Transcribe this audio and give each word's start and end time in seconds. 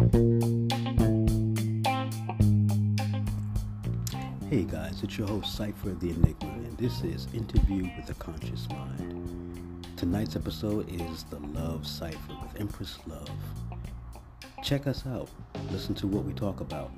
Hey 0.00 0.06
guys, 4.62 5.02
it's 5.02 5.18
your 5.18 5.28
host 5.28 5.54
Cypher 5.54 5.90
the 5.90 6.08
Enigma, 6.12 6.48
and 6.48 6.78
this 6.78 7.02
is 7.02 7.28
Interview 7.34 7.90
with 7.98 8.08
a 8.08 8.14
Conscious 8.14 8.66
Mind. 8.70 9.86
Tonight's 9.98 10.36
episode 10.36 10.88
is 10.90 11.24
The 11.24 11.38
Love 11.40 11.86
Cypher 11.86 12.32
with 12.40 12.58
Empress 12.58 12.98
Love. 13.06 13.28
Check 14.62 14.86
us 14.86 15.06
out, 15.06 15.28
listen 15.70 15.94
to 15.96 16.06
what 16.06 16.24
we 16.24 16.32
talk 16.32 16.62
about, 16.62 16.90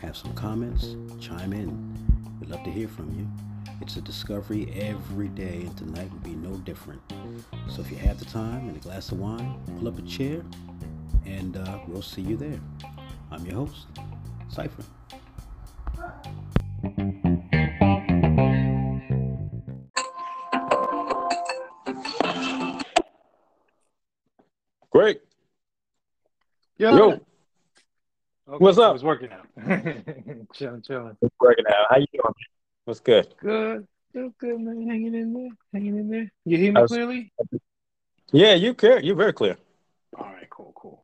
have 0.00 0.16
some 0.16 0.32
comments, 0.32 0.96
chime 1.20 1.52
in. 1.52 1.94
We'd 2.40 2.48
love 2.48 2.64
to 2.64 2.70
hear 2.70 2.88
from 2.88 3.10
you. 3.18 3.28
It's 3.82 3.98
a 3.98 4.00
discovery 4.00 4.72
every 4.80 5.28
day, 5.28 5.64
and 5.66 5.76
tonight 5.76 6.10
will 6.10 6.20
be 6.20 6.36
no 6.36 6.56
different. 6.56 7.02
So 7.68 7.82
if 7.82 7.90
you 7.90 7.98
have 7.98 8.18
the 8.18 8.24
time 8.24 8.66
and 8.66 8.76
a 8.78 8.80
glass 8.80 9.12
of 9.12 9.20
wine, 9.20 9.60
pull 9.78 9.88
up 9.88 9.98
a 9.98 10.02
chair, 10.02 10.42
and 11.30 11.56
uh, 11.56 11.78
we'll 11.86 12.02
see 12.02 12.22
you 12.22 12.36
there. 12.36 12.60
I'm 13.30 13.44
your 13.46 13.54
host, 13.66 13.86
Cypher. 14.48 14.84
Great. 24.90 25.20
Yo. 26.78 26.96
Yo. 26.96 27.10
Okay, 27.12 27.20
What's 28.58 28.76
so 28.78 28.82
up? 28.82 28.94
It's 28.96 29.04
working 29.04 29.28
out. 29.30 29.46
chilling, 30.54 30.82
chilling. 30.82 31.16
It's 31.22 31.34
working 31.38 31.64
out. 31.68 31.86
How 31.90 31.98
you 31.98 32.06
doing? 32.12 32.34
What's 32.84 33.00
good? 33.00 33.32
Good. 33.40 33.86
Still 34.10 34.30
good, 34.40 34.60
man. 34.60 34.88
Hanging 34.88 35.14
in 35.14 35.32
there. 35.32 35.50
Hanging 35.72 35.96
in 35.98 36.10
there. 36.10 36.32
You 36.44 36.56
hear 36.58 36.72
me 36.72 36.80
How's- 36.80 36.88
clearly? 36.90 37.32
Yeah, 38.32 38.54
you 38.54 38.74
clear. 38.74 38.98
You're 39.00 39.16
very 39.16 39.32
clear. 39.32 39.56
All 40.18 40.26
right, 40.26 40.48
cool, 40.50 40.72
cool. 40.74 40.99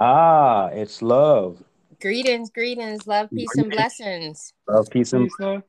Ah, 0.00 0.68
it's 0.68 1.02
love. 1.02 1.60
Greetings, 2.00 2.50
greetings, 2.50 3.08
love, 3.08 3.30
peace, 3.34 3.56
and 3.56 3.68
blessings. 3.68 4.52
Love, 4.68 4.88
peace, 4.90 5.12
and 5.12 5.28
Peace, 5.28 5.62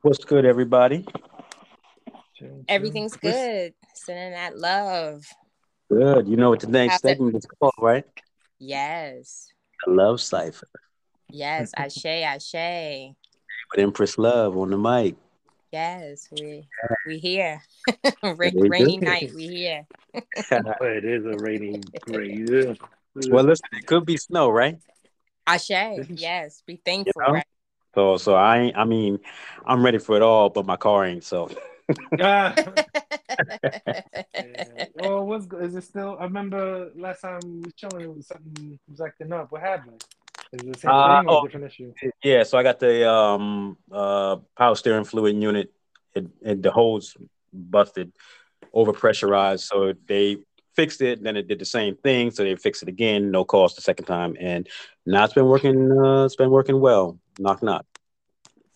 what's 0.00 0.24
good, 0.24 0.46
everybody? 0.46 1.04
Everything's 2.66 3.14
good. 3.18 3.74
Sending 3.92 4.32
that 4.32 4.56
love. 4.56 5.26
Good. 5.90 6.26
You 6.28 6.36
know 6.38 6.48
what 6.48 6.60
the 6.60 6.68
next 6.68 7.02
segment 7.02 7.36
is 7.36 7.44
called, 7.60 7.74
right? 7.78 8.06
Yes. 8.58 9.52
The 9.84 9.92
Love 9.92 10.18
Cypher 10.20 10.68
Yes. 11.28 11.72
Ashe, 11.76 12.06
Ashe. 12.06 13.14
with 13.70 13.78
Empress 13.78 14.16
Love 14.16 14.56
on 14.56 14.70
the 14.70 14.78
mic. 14.78 15.16
Yes. 15.72 16.28
We 16.30 16.68
we 17.06 17.18
here. 17.18 17.62
Ra- 18.22 18.34
rainy 18.36 18.98
good. 18.98 19.02
night. 19.02 19.32
We 19.34 19.48
here. 19.48 19.86
Oh, 20.52 20.84
it 20.84 21.04
is 21.04 21.24
a 21.24 21.38
rainy, 21.38 21.80
gray. 22.00 22.28
Yeah. 23.14 23.28
well, 23.30 23.44
listen, 23.44 23.68
it 23.72 23.86
could 23.86 24.06
be 24.06 24.16
snow, 24.16 24.50
right? 24.50 24.76
Ashe. 25.46 25.70
Yes. 25.70 26.62
Be 26.66 26.76
thankful, 26.76 27.22
know? 27.22 27.32
right? 27.34 27.46
So, 27.94 28.16
so 28.16 28.34
I, 28.34 28.72
I 28.74 28.84
mean, 28.84 29.18
I'm 29.66 29.84
ready 29.84 29.98
for 29.98 30.16
it 30.16 30.22
all, 30.22 30.48
but 30.48 30.64
my 30.66 30.76
car 30.76 31.04
ain't. 31.04 31.24
So, 31.24 31.50
Ah. 32.20 32.54
Yeah. 34.34 34.86
Well, 34.94 35.26
what's 35.26 35.46
good? 35.46 35.64
Is 35.64 35.74
it 35.74 35.84
still? 35.84 36.16
I 36.18 36.24
remember 36.24 36.90
last 36.96 37.20
time 37.20 37.40
we 37.44 37.60
was 37.60 37.74
chilling, 37.74 38.04
it 38.04 38.14
was 38.14 38.26
something 38.26 38.78
was 38.88 39.00
acting 39.00 39.32
up. 39.32 39.52
What 39.52 39.60
happened? 39.60 40.04
Is 40.52 40.60
it 40.60 40.72
the 40.72 40.78
same 40.78 40.90
Uh, 40.90 41.20
thing 41.20 41.28
or 41.28 41.34
oh. 41.38 41.44
different 41.44 41.66
issue? 41.66 41.92
yeah. 42.22 42.42
So 42.42 42.58
I 42.58 42.62
got 42.62 42.78
the 42.78 43.08
um 43.10 43.76
uh 43.90 44.36
power 44.56 44.74
steering 44.74 45.04
fluid 45.04 45.36
unit. 45.36 45.72
It, 46.14 46.26
it 46.42 46.62
the 46.62 46.70
hose 46.70 47.16
busted, 47.52 48.12
over 48.72 48.92
pressurized. 48.92 49.64
So 49.64 49.94
they 50.06 50.38
fixed 50.76 51.00
it. 51.00 51.22
Then 51.22 51.36
it 51.36 51.48
did 51.48 51.58
the 51.58 51.64
same 51.64 51.96
thing. 51.96 52.30
So 52.30 52.44
they 52.44 52.54
fixed 52.56 52.82
it 52.82 52.88
again. 52.88 53.30
No 53.30 53.44
cost 53.44 53.76
the 53.76 53.82
second 53.82 54.04
time, 54.04 54.36
and 54.38 54.68
now 55.06 55.24
it's 55.24 55.34
been 55.34 55.46
working. 55.46 55.90
Uh, 55.90 56.24
it's 56.26 56.36
been 56.36 56.50
working 56.50 56.80
well. 56.80 57.18
Knock 57.38 57.62
knock. 57.62 57.86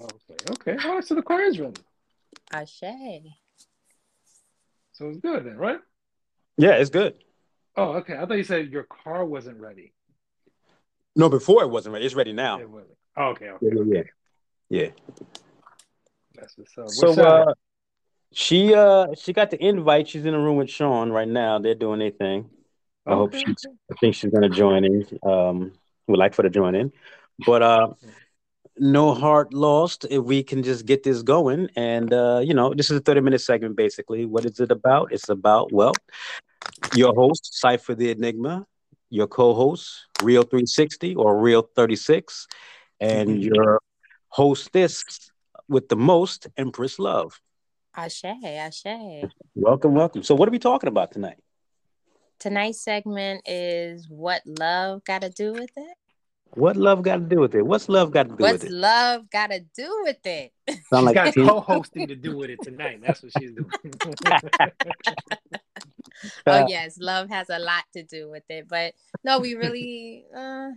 Okay, 0.00 0.36
okay. 0.50 0.88
All 0.88 0.96
right, 0.96 1.04
so 1.04 1.14
the 1.14 1.22
car 1.22 1.42
is 1.42 1.58
ready. 1.58 1.80
Ashe. 2.52 2.80
So 4.92 5.08
it's 5.08 5.18
good 5.18 5.44
then, 5.44 5.56
right? 5.58 5.78
Yeah, 6.56 6.72
it's 6.76 6.88
good. 6.90 7.14
Oh, 7.76 7.96
okay. 7.96 8.16
I 8.16 8.24
thought 8.24 8.38
you 8.38 8.44
said 8.44 8.70
your 8.70 8.84
car 8.84 9.26
wasn't 9.26 9.60
ready. 9.60 9.92
No, 11.16 11.30
before 11.30 11.62
it 11.62 11.70
wasn't 11.70 11.94
ready. 11.94 12.04
It's 12.04 12.14
ready 12.14 12.32
now. 12.32 12.60
It 12.60 12.68
wasn't. 12.68 12.96
Oh, 13.16 13.28
okay, 13.28 13.48
okay. 13.48 13.66
Yeah, 13.66 13.82
yeah, 13.88 14.02
yeah. 14.68 14.88
That's 16.34 16.56
what's 16.58 16.76
up. 16.76 16.90
So 16.90 17.24
up? 17.24 17.48
uh, 17.48 17.54
she 18.32 18.74
uh 18.74 19.06
she 19.16 19.32
got 19.32 19.50
the 19.50 19.64
invite. 19.64 20.08
She's 20.08 20.26
in 20.26 20.32
the 20.32 20.38
room 20.38 20.56
with 20.56 20.68
Sean 20.68 21.10
right 21.10 21.26
now. 21.26 21.58
They're 21.58 21.74
doing 21.74 22.00
their 22.00 22.10
thing. 22.10 22.50
I 23.06 23.14
hope 23.14 23.34
Okay, 23.34 23.44
she's. 23.46 23.66
I 23.90 23.94
think 23.98 24.14
she's 24.14 24.30
gonna 24.30 24.50
join 24.50 24.84
in. 24.84 25.06
Um, 25.22 25.72
would 26.06 26.18
like 26.18 26.34
for 26.34 26.42
to 26.42 26.50
join 26.50 26.74
in, 26.74 26.92
but 27.46 27.62
uh, 27.62 27.88
no 28.76 29.14
heart 29.14 29.54
lost. 29.54 30.04
If 30.10 30.22
we 30.22 30.42
can 30.42 30.62
just 30.62 30.84
get 30.84 31.02
this 31.02 31.22
going, 31.22 31.70
and 31.76 32.12
uh, 32.12 32.40
you 32.44 32.52
know, 32.52 32.74
this 32.74 32.90
is 32.90 32.98
a 32.98 33.00
thirty 33.00 33.22
minute 33.22 33.40
segment 33.40 33.74
basically. 33.74 34.26
What 34.26 34.44
is 34.44 34.60
it 34.60 34.70
about? 34.70 35.12
It's 35.12 35.30
about 35.30 35.72
well, 35.72 35.92
your 36.94 37.14
host 37.14 37.58
Cypher 37.58 37.94
the 37.94 38.10
Enigma, 38.10 38.66
your 39.10 39.26
co-host 39.26 40.06
Real 40.22 40.42
Three 40.42 40.66
Sixty 40.66 41.14
or 41.14 41.38
Real 41.40 41.62
Thirty 41.62 41.96
Six, 41.96 42.46
and 43.00 43.28
mm-hmm. 43.28 43.54
your 43.54 43.80
hostess 44.28 45.30
with 45.68 45.88
the 45.88 45.96
most 45.96 46.46
Empress 46.56 46.98
Love. 46.98 47.40
Ashe. 47.96 48.24
Ashe. 48.24 49.24
Welcome, 49.54 49.94
welcome. 49.94 50.22
So, 50.22 50.34
what 50.34 50.48
are 50.48 50.52
we 50.52 50.58
talking 50.58 50.88
about 50.88 51.12
tonight? 51.12 51.38
Tonight's 52.38 52.82
segment 52.82 53.42
is 53.46 54.06
what 54.08 54.42
love 54.44 55.02
got 55.04 55.22
to 55.22 55.30
do 55.30 55.52
with 55.52 55.70
it. 55.76 55.96
What 56.50 56.76
love 56.76 57.02
got 57.02 57.16
to 57.16 57.22
do 57.22 57.40
with 57.40 57.54
it? 57.54 57.66
What's 57.66 57.88
love 57.88 58.12
got 58.12 58.24
to 58.24 58.36
do 58.36 58.36
What's 58.38 58.52
with 58.52 58.64
it? 58.64 58.66
What's 58.66 58.74
love 58.74 59.30
got 59.30 59.50
to 59.50 59.60
do 59.60 60.02
with 60.04 60.26
it? 60.26 60.52
Sound 60.68 60.80
She's 60.90 61.02
like 61.02 61.14
got 61.14 61.34
co-hosting 61.34 62.08
to 62.08 62.16
do 62.16 62.36
with 62.36 62.50
it 62.50 62.62
tonight. 62.62 63.00
That's 63.04 63.22
what 63.22 63.32
she's 63.38 63.52
doing. 63.52 63.70
oh 66.46 66.66
yes 66.68 66.98
love 67.00 67.28
has 67.28 67.48
a 67.50 67.58
lot 67.58 67.84
to 67.92 68.02
do 68.02 68.30
with 68.30 68.44
it 68.48 68.68
but 68.68 68.94
no 69.24 69.38
we 69.38 69.54
really 69.54 70.24
uh, 70.36 70.70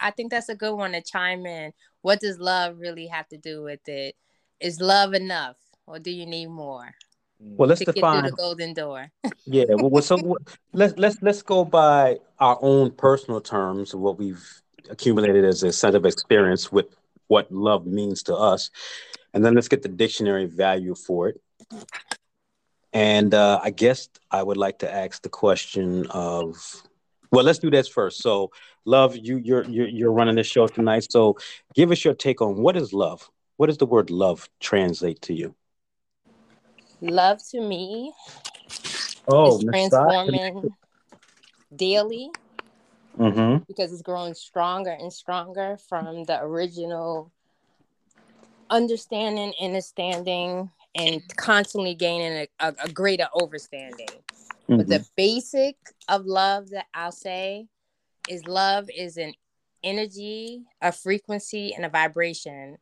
i 0.00 0.10
think 0.10 0.30
that's 0.30 0.48
a 0.48 0.54
good 0.54 0.74
one 0.74 0.92
to 0.92 1.00
chime 1.00 1.46
in 1.46 1.72
what 2.02 2.20
does 2.20 2.38
love 2.38 2.78
really 2.78 3.06
have 3.06 3.28
to 3.28 3.36
do 3.36 3.62
with 3.62 3.86
it 3.88 4.16
is 4.60 4.80
love 4.80 5.14
enough 5.14 5.56
or 5.86 5.98
do 5.98 6.10
you 6.10 6.26
need 6.26 6.46
more 6.46 6.94
well, 7.40 7.68
let's 7.68 7.80
to 7.80 7.86
get 7.86 7.96
define. 7.96 8.24
the 8.24 8.30
golden 8.32 8.72
door 8.72 9.10
Yeah. 9.46 9.66
Well, 9.68 9.90
well, 9.90 10.02
so 10.02 10.16
what, 10.16 10.42
let's 10.72 10.94
let's 10.96 11.18
let's 11.20 11.42
go 11.42 11.64
by 11.64 12.18
our 12.38 12.58
own 12.62 12.90
personal 12.92 13.40
terms 13.40 13.92
of 13.92 14.00
what 14.00 14.18
we've 14.18 14.42
accumulated 14.90 15.44
as 15.44 15.62
a 15.62 15.72
set 15.72 15.94
of 15.94 16.06
experience 16.06 16.72
with 16.72 16.86
what 17.28 17.50
love 17.52 17.86
means 17.86 18.22
to 18.24 18.34
us, 18.34 18.70
and 19.32 19.44
then 19.44 19.54
let's 19.54 19.68
get 19.68 19.82
the 19.82 19.88
dictionary 19.88 20.46
value 20.46 20.94
for 20.94 21.28
it. 21.28 21.40
And 22.94 23.34
uh, 23.34 23.60
I 23.62 23.70
guess 23.70 24.08
I 24.30 24.42
would 24.42 24.56
like 24.56 24.78
to 24.80 24.92
ask 24.92 25.22
the 25.22 25.28
question 25.30 26.06
of, 26.10 26.56
well, 27.32 27.44
let's 27.44 27.58
do 27.58 27.70
this 27.70 27.88
first. 27.88 28.22
So, 28.22 28.52
love, 28.84 29.16
you 29.16 29.38
you're 29.38 29.64
you're, 29.64 29.88
you're 29.88 30.12
running 30.12 30.36
this 30.36 30.46
show 30.46 30.68
tonight. 30.68 31.10
So, 31.10 31.36
give 31.74 31.90
us 31.90 32.04
your 32.04 32.14
take 32.14 32.40
on 32.40 32.56
what 32.56 32.76
is 32.76 32.92
love. 32.92 33.30
What 33.56 33.66
does 33.66 33.78
the 33.78 33.86
word 33.86 34.10
love 34.10 34.48
translate 34.60 35.22
to 35.22 35.34
you? 35.34 35.54
love 37.00 37.40
to 37.50 37.60
me 37.60 38.12
Oh, 39.28 39.58
is 39.58 39.64
transforming 39.64 40.68
daily 41.74 42.30
Mm-hmm. 43.18 43.62
because 43.68 43.92
it's 43.92 44.02
growing 44.02 44.34
stronger 44.34 44.90
and 44.90 45.12
stronger 45.12 45.76
from 45.76 46.24
the 46.24 46.40
original 46.42 47.30
understanding 48.70 49.52
and 49.60 49.70
understanding 49.70 50.70
and 50.94 51.22
constantly 51.36 51.94
gaining 51.94 52.46
a, 52.60 52.68
a, 52.68 52.74
a 52.84 52.88
greater 52.88 53.26
understanding 53.40 54.08
Mm-hmm. 54.68 54.76
But 54.78 54.88
the 54.88 55.06
basic 55.16 55.76
of 56.08 56.24
love 56.24 56.70
that 56.70 56.86
I'll 56.94 57.12
say 57.12 57.66
is 58.28 58.46
love 58.46 58.88
is 58.96 59.16
an 59.16 59.34
energy, 59.82 60.62
a 60.80 60.90
frequency, 60.90 61.74
and 61.74 61.84
a 61.84 61.90
vibration 61.90 62.78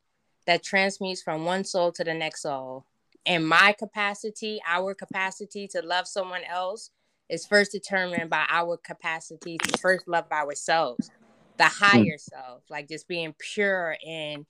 that 0.47 0.63
transmutes 0.63 1.23
from 1.23 1.45
one 1.45 1.65
soul 1.65 1.91
to 1.93 2.05
the 2.05 2.15
next 2.15 2.43
soul. 2.43 2.87
And 3.27 3.49
my 3.49 3.75
capacity, 3.77 4.61
our 4.67 4.95
capacity 4.95 5.67
to 5.69 5.83
love 5.83 6.07
someone 6.07 6.43
else 6.45 6.91
is 7.29 7.47
first 7.47 7.73
determined 7.73 8.31
by 8.31 8.45
our 8.49 8.77
capacity 8.77 9.59
to 9.59 9.79
first 9.79 10.07
love 10.07 10.27
ourselves, 10.31 11.11
the 11.57 11.65
higher 11.65 12.19
self, 12.19 12.63
like 12.69 12.89
just 12.89 13.09
being 13.09 13.35
pure 13.39 13.97
in 14.05 14.47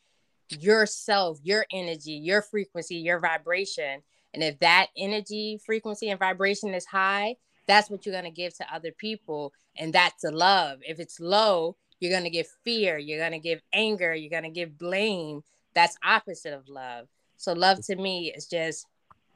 yourself, 0.60 1.38
your 1.42 1.66
energy, 1.72 2.12
your 2.12 2.42
frequency, 2.42 2.96
your 2.96 3.20
vibration. 3.20 4.02
And 4.34 4.42
if 4.42 4.58
that 4.60 4.88
energy, 4.96 5.60
frequency, 5.64 6.10
and 6.10 6.18
vibration 6.18 6.74
is 6.74 6.86
high, 6.86 7.36
that's 7.66 7.90
what 7.90 8.04
you're 8.04 8.14
going 8.14 8.24
to 8.24 8.30
give 8.30 8.56
to 8.56 8.74
other 8.74 8.92
people. 8.92 9.52
And 9.76 9.92
that's 9.92 10.24
love. 10.24 10.80
If 10.86 10.98
it's 10.98 11.20
low, 11.20 11.76
you're 12.00 12.12
going 12.12 12.24
to 12.24 12.30
give 12.30 12.48
fear, 12.64 12.98
you're 12.98 13.20
going 13.20 13.32
to 13.32 13.38
give 13.38 13.62
anger, 13.72 14.14
you're 14.14 14.30
going 14.30 14.42
to 14.42 14.50
give 14.50 14.78
blame. 14.78 15.44
That's 15.74 15.96
opposite 16.04 16.52
of 16.52 16.68
love. 16.68 17.08
So, 17.36 17.52
love 17.52 17.84
to 17.86 17.96
me 17.96 18.32
is 18.36 18.46
just 18.46 18.86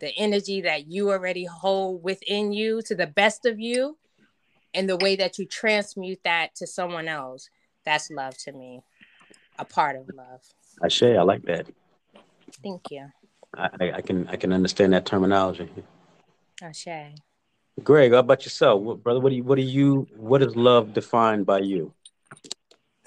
the 0.00 0.12
energy 0.16 0.60
that 0.62 0.86
you 0.88 1.10
already 1.10 1.44
hold 1.44 2.02
within 2.02 2.52
you 2.52 2.82
to 2.82 2.94
the 2.94 3.06
best 3.06 3.46
of 3.46 3.58
you 3.58 3.96
and 4.74 4.88
the 4.88 4.96
way 4.96 5.16
that 5.16 5.38
you 5.38 5.46
transmute 5.46 6.20
that 6.24 6.54
to 6.56 6.66
someone 6.66 7.08
else, 7.08 7.48
that's 7.84 8.10
love 8.10 8.36
to 8.38 8.52
me. 8.52 8.82
A 9.58 9.64
part 9.64 9.97
of 9.97 10.08
love. 10.14 10.41
Ashe, 10.85 11.03
I 11.03 11.23
like 11.23 11.43
that. 11.43 11.67
Thank 12.62 12.91
you. 12.91 13.06
I, 13.56 13.93
I 13.94 14.00
can 14.03 14.29
I 14.29 14.37
can 14.37 14.53
understand 14.53 14.93
that 14.93 15.06
terminology. 15.06 15.70
Ashe. 16.62 17.14
Greg, 17.82 18.12
how 18.12 18.19
about 18.19 18.44
yourself, 18.44 18.81
what, 18.81 19.03
brother? 19.03 19.20
What 19.20 19.31
do 19.31 19.37
you 19.37 19.44
what 19.44 19.56
do 19.56 19.62
you 19.62 20.06
what 20.17 20.43
is 20.43 20.56
love 20.56 20.93
defined 20.93 21.47
by 21.47 21.61
you? 21.61 21.93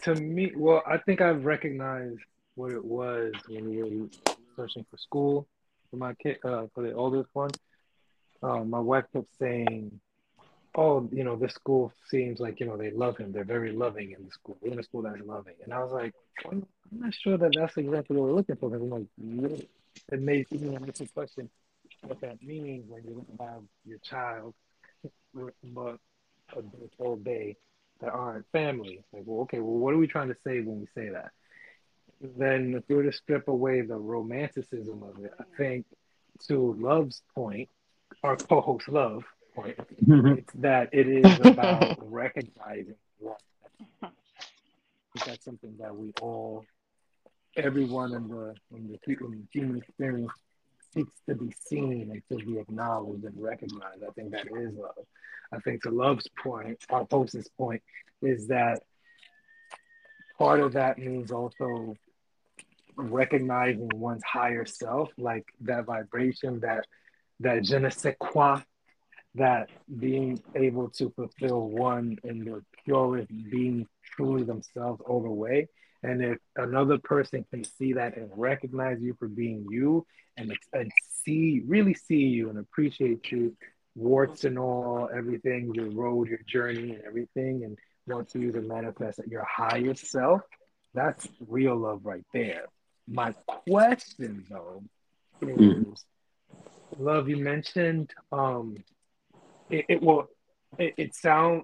To 0.04 0.16
me, 0.16 0.54
well, 0.56 0.81
I 0.88 0.98
think 0.98 1.22
I've 1.22 1.46
recognized 1.46 2.19
what 2.56 2.72
it 2.72 2.84
was 2.84 3.34
when 3.48 3.69
we 3.69 3.84
were 3.84 4.07
searching 4.56 4.86
for 4.90 4.98
school 4.98 5.48
for 5.90 5.98
my 5.98 6.13
kid, 6.16 6.38
uh, 6.44 6.66
for 6.74 6.84
the 6.84 6.94
oldest 6.94 7.30
one. 7.34 7.50
Um, 8.42 8.69
my 8.69 8.80
wife 8.80 9.06
kept 9.12 9.28
saying, 9.40 10.00
"Oh, 10.81 11.10
you 11.12 11.24
know, 11.26 11.36
this 11.36 11.54
school 11.62 11.92
seems 12.12 12.40
like 12.40 12.60
you 12.60 12.66
know 12.68 12.78
they 12.78 12.92
love 12.92 13.18
him. 13.18 13.31
They're 13.31 13.54
very 13.58 13.72
loving 13.84 14.12
in 14.16 14.22
the 14.26 14.31
school. 14.31 14.58
We're 14.62 14.74
in 14.74 14.80
a 14.80 14.84
school 14.84 15.02
that's 15.02 15.22
loving." 15.36 15.58
And 15.64 15.74
I 15.74 15.80
was 15.84 15.92
like, 15.92 16.14
"I'm 16.50 16.66
not 16.92 17.14
sure 17.14 17.38
that 17.38 17.52
that's 17.56 17.78
exactly 17.78 18.16
what 18.16 18.28
we're 18.28 18.40
looking 18.40 18.56
for." 18.56 18.70
Because 18.70 18.84
I'm 18.84 18.92
like, 19.00 19.68
it 20.12 20.22
me 20.22 20.46
ask 20.76 20.94
the 20.94 21.08
question 21.20 21.50
what 22.08 22.22
that 22.22 22.42
means 22.42 22.86
when 22.88 23.04
you 23.04 23.26
have 23.40 23.64
your 23.86 24.00
child, 24.00 24.54
but 25.34 25.98
adults 26.58 27.24
day 27.24 27.58
that 28.00 28.12
aren't 28.12 28.46
family. 28.52 29.04
Like, 29.12 29.24
well, 29.26 29.42
okay, 29.42 29.60
well, 29.60 29.78
what 29.78 29.94
are 29.94 29.98
we 29.98 30.08
trying 30.08 30.30
to 30.30 30.38
say 30.46 30.62
when 30.62 30.80
we 30.80 30.88
say 30.96 31.10
that? 31.10 31.31
Then, 32.22 32.76
if 32.76 32.84
we 32.88 32.96
were 32.96 33.04
to 33.04 33.14
strip 33.14 33.48
away 33.48 33.81
the 33.81 33.98
romanticism 33.98 35.04
of 35.04 35.24
it, 35.24 35.34
I 35.40 35.44
think 35.58 35.86
to 36.48 36.76
Love's 36.80 37.22
point, 37.36 37.70
our 38.24 38.36
co-host 38.36 38.90
Love 38.90 39.24
point, 39.61 39.77
mm-hmm. 40.06 40.39
it's 40.39 40.53
that 40.56 40.89
it 40.91 41.07
is 41.07 41.39
about 41.44 41.97
recognizing 42.01 42.95
what. 43.19 43.39
That's 45.25 45.44
something 45.44 45.75
that 45.79 45.95
we 45.95 46.13
all, 46.21 46.65
everyone 47.57 48.13
in 48.13 48.27
the 48.29 48.53
in 48.75 48.88
the, 48.88 49.44
human 49.51 49.77
experience 49.77 50.31
seeks 50.94 51.19
to 51.27 51.35
be 51.35 51.53
seen 51.59 52.11
and 52.11 52.21
to 52.29 52.45
be 52.45 52.59
acknowledged 52.59 53.23
and 53.23 53.41
recognized. 53.41 54.03
I 54.07 54.11
think 54.11 54.31
that 54.31 54.45
is 54.45 54.75
love. 54.75 55.06
I 55.51 55.59
think 55.59 55.83
to 55.83 55.89
Love's 55.89 56.27
point, 56.41 56.77
our 56.89 57.07
host's 57.09 57.50
point, 57.57 57.81
is 58.21 58.47
that 58.47 58.81
part 60.38 60.59
of 60.59 60.73
that 60.73 61.00
means 61.00 61.31
also 61.31 61.95
recognizing 62.95 63.89
one's 63.95 64.23
higher 64.23 64.65
self, 64.65 65.09
like 65.17 65.45
that 65.61 65.85
vibration, 65.85 66.59
that 66.61 66.85
that 67.39 67.63
je 67.63 67.79
ne 67.79 67.89
sais 67.89 68.15
quoi, 68.19 68.61
that 69.36 69.70
being 70.00 70.42
able 70.56 70.90
to 70.90 71.12
fulfill 71.12 71.70
one 71.70 72.18
in 72.24 72.46
the 72.46 72.64
purest 72.84 73.30
being 73.52 73.88
truly 74.04 74.44
themselves 74.44 75.02
all 75.06 75.22
the 75.22 75.30
way. 75.30 75.68
And 76.02 76.24
if 76.24 76.38
another 76.56 76.98
person 76.98 77.46
can 77.52 77.64
see 77.64 77.94
that 77.94 78.16
and 78.18 78.30
recognize 78.36 79.02
you 79.02 79.16
for 79.20 79.28
being 79.28 79.66
you 79.70 80.06
and, 80.38 80.58
and 80.74 80.92
see, 81.24 81.62
really 81.66 81.94
see 81.94 82.16
you 82.16 82.50
and 82.50 82.58
appreciate 82.58 83.31
you, 83.31 83.56
warts 83.96 84.46
and 84.46 84.58
all, 84.58 85.10
everything, 85.14 85.74
your 85.74 85.90
road, 85.92 86.30
your 86.30 86.40
journey, 86.48 86.96
and 86.96 87.04
everything, 87.06 87.64
and 87.66 87.78
want 88.08 88.34
you 88.34 88.52
to 88.52 88.62
manifest 88.62 89.20
at 89.20 89.28
your 89.28 89.46
highest 89.46 90.08
self, 90.08 90.42
that's 90.94 91.28
real 91.48 91.76
love 91.78 92.02
right 92.04 92.26
there. 92.34 92.66
My 93.08 93.34
question, 93.68 94.46
though, 94.50 94.84
is 95.42 95.58
mm. 95.58 95.96
love. 96.98 97.30
You 97.30 97.38
mentioned 97.38 98.12
um, 98.31 98.78
it, 99.69 99.86
it 99.89 100.01
will. 100.01 100.27
It, 100.77 100.94
it 100.98 101.16
sound 101.16 101.63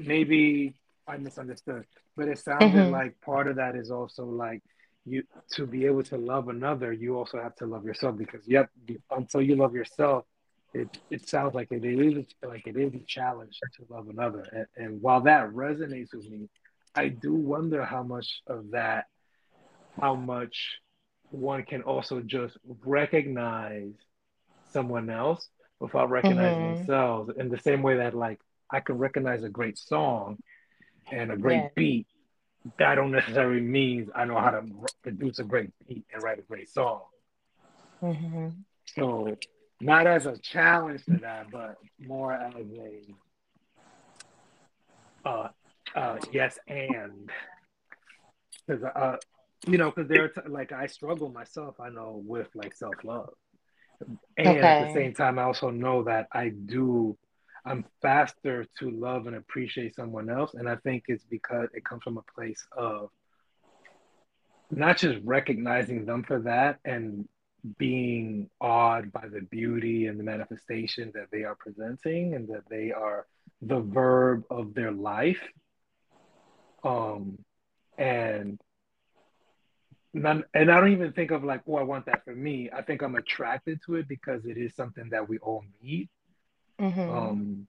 maybe 0.00 0.74
I 1.06 1.16
misunderstood, 1.16 1.84
but 2.16 2.28
it 2.28 2.38
sounded 2.38 2.72
mm-hmm. 2.72 2.92
like 2.92 3.20
part 3.20 3.48
of 3.48 3.56
that 3.56 3.76
is 3.76 3.90
also 3.90 4.24
like 4.24 4.62
you 5.04 5.22
to 5.52 5.66
be 5.66 5.86
able 5.86 6.02
to 6.04 6.16
love 6.16 6.48
another, 6.48 6.92
you 6.92 7.16
also 7.16 7.40
have 7.40 7.54
to 7.56 7.66
love 7.66 7.84
yourself 7.84 8.16
because 8.16 8.46
yep, 8.46 8.70
until 9.10 9.42
you 9.42 9.56
love 9.56 9.74
yourself, 9.74 10.24
it 10.72 10.98
it 11.10 11.28
sounds 11.28 11.54
like 11.54 11.68
it 11.70 11.84
is 11.84 12.26
like 12.46 12.66
it 12.66 12.76
is 12.76 12.94
a 12.94 13.04
challenge 13.06 13.58
to 13.76 13.84
love 13.88 14.08
another. 14.08 14.44
And, 14.52 14.66
and 14.76 15.02
while 15.02 15.20
that 15.22 15.50
resonates 15.50 16.14
with 16.14 16.28
me, 16.28 16.48
I 16.94 17.08
do 17.08 17.34
wonder 17.34 17.84
how 17.84 18.02
much 18.02 18.42
of 18.46 18.70
that, 18.70 19.06
how 20.00 20.14
much 20.14 20.78
one 21.30 21.64
can 21.64 21.82
also 21.82 22.20
just 22.20 22.56
recognize 22.84 23.92
someone 24.72 25.10
else 25.10 25.48
without 25.80 26.10
recognizing 26.10 26.62
mm-hmm. 26.62 26.76
themselves 26.76 27.32
in 27.36 27.48
the 27.48 27.58
same 27.58 27.82
way 27.82 27.96
that 27.96 28.14
like 28.14 28.40
I 28.70 28.80
can 28.80 28.98
recognize 28.98 29.42
a 29.42 29.48
great 29.48 29.78
song 29.78 30.38
and 31.10 31.30
a 31.30 31.36
great 31.36 31.56
yeah. 31.56 31.68
beat, 31.74 32.06
that 32.78 32.94
don't 32.94 33.10
necessarily 33.10 33.60
mean 33.60 34.10
I 34.14 34.24
know 34.24 34.40
how 34.40 34.50
to 34.50 34.62
produce 35.02 35.38
a 35.38 35.44
great 35.44 35.70
beat 35.86 36.04
and 36.12 36.22
write 36.22 36.38
a 36.38 36.42
great 36.42 36.70
song. 36.70 37.02
Mm-hmm. 38.02 38.48
So, 38.86 39.36
not 39.80 40.06
as 40.06 40.26
a 40.26 40.38
challenge 40.38 41.04
to 41.04 41.18
that, 41.18 41.50
but 41.50 41.76
more 41.98 42.32
as 42.32 42.54
a 42.54 43.14
uh, 45.28 45.48
uh, 45.94 46.18
yes 46.32 46.58
and 46.66 47.30
because 48.66 48.84
uh, 48.84 49.16
you 49.66 49.78
know, 49.78 49.90
because 49.90 50.08
there 50.08 50.24
are 50.24 50.28
t- 50.28 50.48
like 50.48 50.72
I 50.72 50.86
struggle 50.86 51.28
myself. 51.30 51.80
I 51.80 51.88
know 51.88 52.22
with 52.24 52.48
like 52.54 52.74
self 52.74 52.94
love, 53.02 53.34
and 54.36 54.48
okay. 54.48 54.60
at 54.60 54.88
the 54.88 54.94
same 54.94 55.14
time, 55.14 55.38
I 55.38 55.42
also 55.42 55.70
know 55.70 56.04
that 56.04 56.28
I 56.32 56.50
do 56.50 57.16
I'm 57.64 57.84
faster 58.02 58.66
to 58.78 58.90
love 58.90 59.26
and 59.26 59.36
appreciate 59.36 59.94
someone 59.94 60.28
else. 60.28 60.54
And 60.54 60.68
I 60.68 60.76
think 60.76 61.04
it's 61.08 61.24
because 61.24 61.68
it 61.72 61.84
comes 61.84 62.02
from 62.02 62.18
a 62.18 62.32
place 62.34 62.66
of 62.76 63.10
not 64.70 64.98
just 64.98 65.18
recognizing 65.24 66.04
them 66.04 66.24
for 66.24 66.40
that 66.40 66.78
and 66.84 67.26
being 67.78 68.50
awed 68.60 69.10
by 69.12 69.26
the 69.32 69.40
beauty 69.40 70.06
and 70.06 70.20
the 70.20 70.24
manifestation 70.24 71.10
that 71.14 71.28
they 71.32 71.44
are 71.44 71.54
presenting 71.54 72.34
and 72.34 72.48
that 72.48 72.64
they 72.68 72.92
are 72.92 73.26
the 73.62 73.80
verb 73.80 74.44
of 74.50 74.74
their 74.74 74.92
life. 74.92 75.40
Um, 76.82 77.38
and 77.96 78.60
None, 80.14 80.44
and 80.54 80.70
I 80.70 80.80
don't 80.80 80.92
even 80.92 81.12
think 81.12 81.32
of 81.32 81.42
like, 81.42 81.62
oh, 81.66 81.74
I 81.74 81.82
want 81.82 82.06
that 82.06 82.24
for 82.24 82.34
me. 82.34 82.70
I 82.72 82.82
think 82.82 83.02
I'm 83.02 83.16
attracted 83.16 83.80
to 83.86 83.96
it 83.96 84.06
because 84.06 84.46
it 84.46 84.56
is 84.56 84.72
something 84.76 85.10
that 85.10 85.28
we 85.28 85.38
all 85.38 85.64
need. 85.82 86.08
Mm-hmm. 86.80 87.00
Um, 87.00 87.66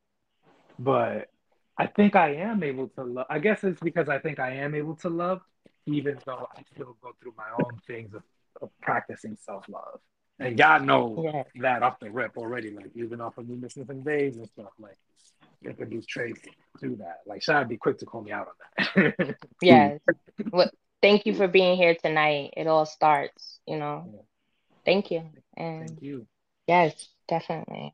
but 0.77 1.29
I 1.75 1.88
think 1.88 2.15
I 2.15 2.36
am 2.36 2.62
able 2.63 2.88
to 2.89 3.03
love. 3.03 3.25
I 3.31 3.39
guess 3.39 3.63
it's 3.63 3.79
because 3.79 4.10
I 4.10 4.20
think 4.20 4.39
I 4.39 4.51
am 4.58 4.75
able 4.75 4.96
to 4.98 5.10
love, 5.10 5.41
even 5.88 6.20
though 6.25 6.48
I 6.55 6.62
still 6.74 6.96
go 7.01 7.13
through 7.20 7.34
my 7.36 7.50
own 7.60 7.79
things 7.88 8.13
of, 8.13 8.22
of 8.62 8.70
practicing 8.79 9.38
self 9.43 9.67
love. 9.67 10.00
And 10.38 10.55
God 10.58 10.84
knows 10.84 11.17
yeah. 11.24 11.43
that 11.62 11.81
off 11.81 12.00
the 12.00 12.12
rip 12.12 12.38
already, 12.38 12.70
like 12.72 12.91
even 12.93 13.22
off 13.22 13.38
of 13.39 13.50
me 13.50 13.55
missing 13.55 13.86
some 13.86 14.03
days 14.03 14.36
and 14.36 14.48
stuff. 14.48 14.72
Like, 14.77 14.98
introduce 15.63 16.05
traits 16.05 16.41
to 16.81 16.96
that. 16.98 17.22
Like, 17.25 17.41
should 17.41 17.55
I 17.55 17.63
be 17.63 17.77
quick 17.77 17.98
to 18.00 18.05
call 18.05 18.22
me 18.22 18.31
out 18.31 18.50
on 18.50 18.93
that? 18.96 19.36
yes. 19.62 20.00
Well, 20.51 20.70
thank 21.02 21.25
you 21.25 21.34
for 21.34 21.48
being 21.48 21.78
here 21.78 21.96
tonight. 21.96 22.54
It 22.58 22.68
all 22.68 22.86
starts, 22.86 23.60
you 23.68 23.78
know. 23.78 24.10
Yeah. 24.14 24.22
Thank 24.86 25.12
you. 25.12 25.30
And 25.58 25.88
thank 25.88 26.02
you. 26.02 26.28
Yes, 26.68 27.10
definitely 27.28 27.94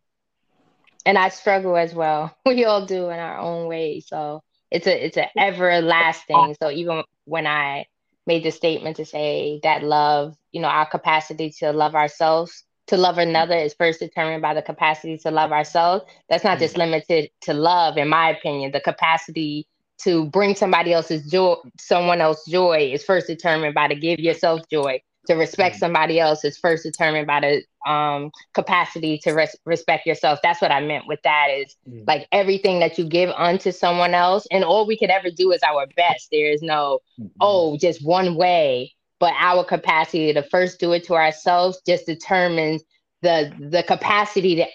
and 1.05 1.17
I 1.17 1.29
struggle 1.29 1.75
as 1.77 1.93
well. 1.93 2.35
We 2.45 2.65
all 2.65 2.85
do 2.85 3.09
in 3.09 3.19
our 3.19 3.37
own 3.37 3.67
way. 3.67 4.01
So 4.01 4.43
it's 4.69 4.87
a 4.87 5.05
it's 5.05 5.17
an 5.17 5.27
everlasting. 5.37 6.55
So 6.61 6.69
even 6.69 7.03
when 7.25 7.47
I 7.47 7.85
made 8.27 8.43
the 8.43 8.51
statement 8.51 8.97
to 8.97 9.05
say 9.05 9.59
that 9.63 9.83
love, 9.83 10.35
you 10.51 10.61
know, 10.61 10.67
our 10.67 10.85
capacity 10.85 11.51
to 11.59 11.71
love 11.71 11.95
ourselves, 11.95 12.63
to 12.87 12.97
love 12.97 13.17
another 13.17 13.55
is 13.55 13.73
first 13.73 13.99
determined 13.99 14.41
by 14.41 14.53
the 14.53 14.61
capacity 14.61 15.17
to 15.19 15.31
love 15.31 15.51
ourselves. 15.51 16.05
That's 16.29 16.43
not 16.43 16.59
just 16.59 16.77
limited 16.77 17.29
to 17.41 17.53
love, 17.53 17.97
in 17.97 18.09
my 18.09 18.29
opinion. 18.29 18.71
The 18.71 18.81
capacity 18.81 19.67
to 20.03 20.25
bring 20.25 20.55
somebody 20.55 20.93
else's 20.93 21.29
joy, 21.29 21.55
someone 21.79 22.21
else's 22.21 22.51
joy 22.51 22.91
is 22.93 23.03
first 23.03 23.27
determined 23.27 23.73
by 23.73 23.87
to 23.87 23.95
give 23.95 24.19
yourself 24.19 24.61
joy 24.71 25.01
to 25.27 25.35
respect 25.35 25.75
mm. 25.75 25.79
somebody 25.79 26.19
else 26.19 26.43
is 26.43 26.57
first 26.57 26.83
determined 26.83 27.27
by 27.27 27.39
the 27.39 27.89
um, 27.89 28.31
capacity 28.53 29.17
to 29.19 29.33
res- 29.33 29.55
respect 29.65 30.05
yourself. 30.05 30.39
That's 30.41 30.61
what 30.61 30.71
I 30.71 30.81
meant 30.81 31.07
with 31.07 31.21
that 31.23 31.47
is 31.49 31.75
mm. 31.87 32.05
like 32.07 32.27
everything 32.31 32.79
that 32.79 32.97
you 32.97 33.05
give 33.05 33.29
unto 33.29 33.71
someone 33.71 34.13
else, 34.13 34.47
and 34.51 34.63
all 34.63 34.87
we 34.87 34.97
could 34.97 35.09
ever 35.09 35.29
do 35.29 35.51
is 35.51 35.61
our 35.63 35.87
best. 35.95 36.29
There 36.31 36.51
is 36.51 36.61
no, 36.61 36.99
mm-hmm. 37.19 37.27
oh, 37.39 37.77
just 37.77 38.05
one 38.05 38.35
way. 38.35 38.93
But 39.19 39.33
our 39.37 39.63
capacity 39.63 40.33
to 40.33 40.41
first 40.41 40.79
do 40.79 40.93
it 40.93 41.03
to 41.05 41.13
ourselves 41.13 41.79
just 41.85 42.07
determines 42.07 42.83
the 43.21 43.53
the 43.59 43.83
capacity 43.83 44.55
that 44.55 44.69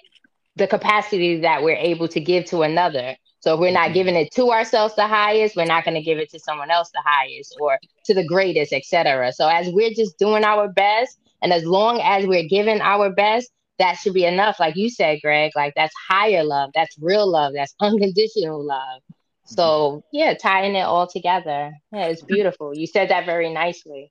the 0.54 0.68
capacity 0.68 1.40
that 1.40 1.62
we're 1.64 1.76
able 1.76 2.06
to 2.08 2.20
give 2.20 2.44
to 2.46 2.62
another. 2.62 3.16
So 3.46 3.54
if 3.54 3.60
we're 3.60 3.70
not 3.70 3.84
mm-hmm. 3.84 3.94
giving 3.94 4.16
it 4.16 4.32
to 4.32 4.50
ourselves 4.50 4.96
the 4.96 5.06
highest, 5.06 5.54
we're 5.54 5.66
not 5.66 5.84
going 5.84 5.94
to 5.94 6.02
give 6.02 6.18
it 6.18 6.30
to 6.30 6.40
someone 6.40 6.68
else 6.68 6.90
the 6.90 7.02
highest 7.04 7.56
or 7.60 7.78
to 8.06 8.12
the 8.12 8.26
greatest, 8.26 8.72
etc. 8.72 9.32
So 9.32 9.46
as 9.46 9.68
we're 9.70 9.92
just 9.92 10.18
doing 10.18 10.42
our 10.42 10.66
best, 10.66 11.20
and 11.42 11.52
as 11.52 11.64
long 11.64 12.00
as 12.02 12.26
we're 12.26 12.48
giving 12.48 12.80
our 12.80 13.08
best, 13.08 13.48
that 13.78 13.98
should 13.98 14.14
be 14.14 14.24
enough. 14.24 14.58
Like 14.58 14.74
you 14.74 14.90
said, 14.90 15.20
Greg, 15.22 15.52
like 15.54 15.74
that's 15.76 15.94
higher 16.08 16.42
love. 16.42 16.70
That's 16.74 16.98
real 17.00 17.30
love. 17.30 17.52
That's 17.54 17.72
unconditional 17.80 18.64
love. 18.64 19.00
So 19.44 20.02
yeah, 20.12 20.34
tying 20.34 20.74
it 20.74 20.80
all 20.80 21.06
together. 21.06 21.72
Yeah, 21.92 22.06
it's 22.06 22.22
beautiful. 22.22 22.74
You 22.74 22.88
said 22.88 23.10
that 23.10 23.26
very 23.26 23.54
nicely. 23.54 24.10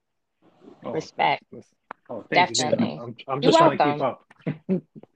Oh, 0.85 0.91
Respect. 0.91 1.43
Oh, 2.09 2.23
Definitely. 2.31 2.93
You. 2.93 3.01
I'm, 3.01 3.15
I'm 3.27 3.41
just 3.41 3.59
You're 3.59 3.75
trying 3.75 3.99
welcome. 3.99 4.17
to 4.45 4.53
keep 4.69 4.77
up. 4.77 4.83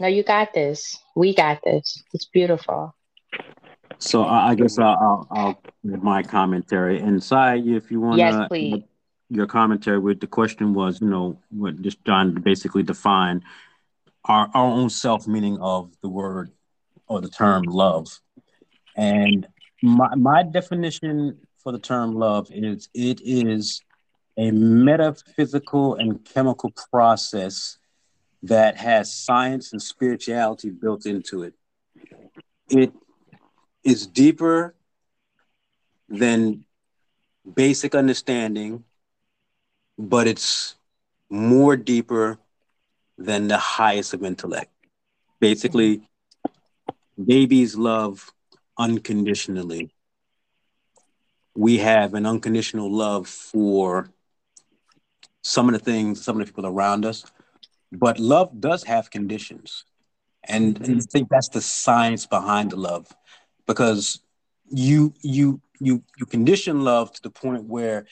no, 0.00 0.08
you 0.08 0.22
got 0.22 0.54
this. 0.54 0.98
We 1.14 1.34
got 1.34 1.60
this. 1.62 2.02
It's 2.14 2.24
beautiful. 2.24 2.94
So 3.98 4.24
I 4.24 4.54
guess 4.54 4.78
I'll, 4.78 4.96
I'll, 5.00 5.28
I'll 5.30 5.62
my 5.82 6.22
commentary. 6.22 6.98
And 7.00 7.22
Sai, 7.22 7.56
if 7.58 7.90
you 7.90 8.00
want 8.00 8.18
yes, 8.18 8.48
please. 8.48 8.82
your 9.28 9.46
commentary 9.46 9.98
with 9.98 10.20
the 10.20 10.26
question 10.26 10.72
was, 10.72 11.02
you 11.02 11.08
know, 11.08 11.38
what 11.50 11.82
just 11.82 12.02
trying 12.06 12.34
to 12.34 12.40
basically 12.40 12.82
define 12.82 13.42
our, 14.24 14.48
our 14.54 14.66
own 14.66 14.88
self 14.88 15.26
meaning 15.26 15.58
of 15.60 15.92
the 16.00 16.08
word 16.08 16.50
or 17.06 17.20
the 17.20 17.28
term 17.28 17.64
love. 17.64 18.08
And 18.96 19.46
my, 19.82 20.14
my 20.14 20.44
definition 20.44 21.38
for 21.62 21.72
the 21.72 21.78
term 21.78 22.14
love 22.14 22.48
is 22.50 22.88
it 22.94 23.20
is 23.22 23.82
a 24.38 24.50
metaphysical 24.50 25.96
and 25.96 26.24
chemical 26.24 26.72
process 26.90 27.76
that 28.42 28.76
has 28.76 29.12
science 29.12 29.72
and 29.72 29.82
spirituality 29.82 30.70
built 30.70 31.06
into 31.06 31.42
it. 31.42 31.54
It 32.68 32.92
is 33.84 34.06
deeper 34.06 34.74
than 36.08 36.64
basic 37.54 37.94
understanding, 37.94 38.84
but 39.98 40.26
it's 40.26 40.76
more 41.28 41.76
deeper 41.76 42.38
than 43.18 43.48
the 43.48 43.58
highest 43.58 44.14
of 44.14 44.24
intellect. 44.24 44.70
Basically, 45.40 46.02
babies 47.22 47.76
love 47.76 48.32
unconditionally. 48.78 49.90
We 51.54 51.78
have 51.78 52.14
an 52.14 52.26
unconditional 52.26 52.90
love 52.90 53.28
for 53.28 54.08
some 55.42 55.68
of 55.68 55.72
the 55.72 55.78
things, 55.78 56.22
some 56.24 56.40
of 56.40 56.46
the 56.46 56.52
people 56.52 56.66
around 56.66 57.04
us, 57.04 57.24
but 57.92 58.18
love 58.18 58.60
does 58.60 58.84
have 58.84 59.10
conditions. 59.10 59.84
And, 60.44 60.80
and 60.88 60.98
I 60.98 61.04
think 61.10 61.28
that's 61.28 61.48
the 61.48 61.60
science 61.60 62.26
behind 62.26 62.70
the 62.70 62.76
love 62.76 63.06
because 63.66 64.20
you 64.70 65.12
you 65.20 65.60
you 65.80 66.02
you 66.16 66.26
condition 66.26 66.82
love 66.82 67.12
to 67.12 67.22
the 67.22 67.30
point 67.30 67.64
where 67.64 68.06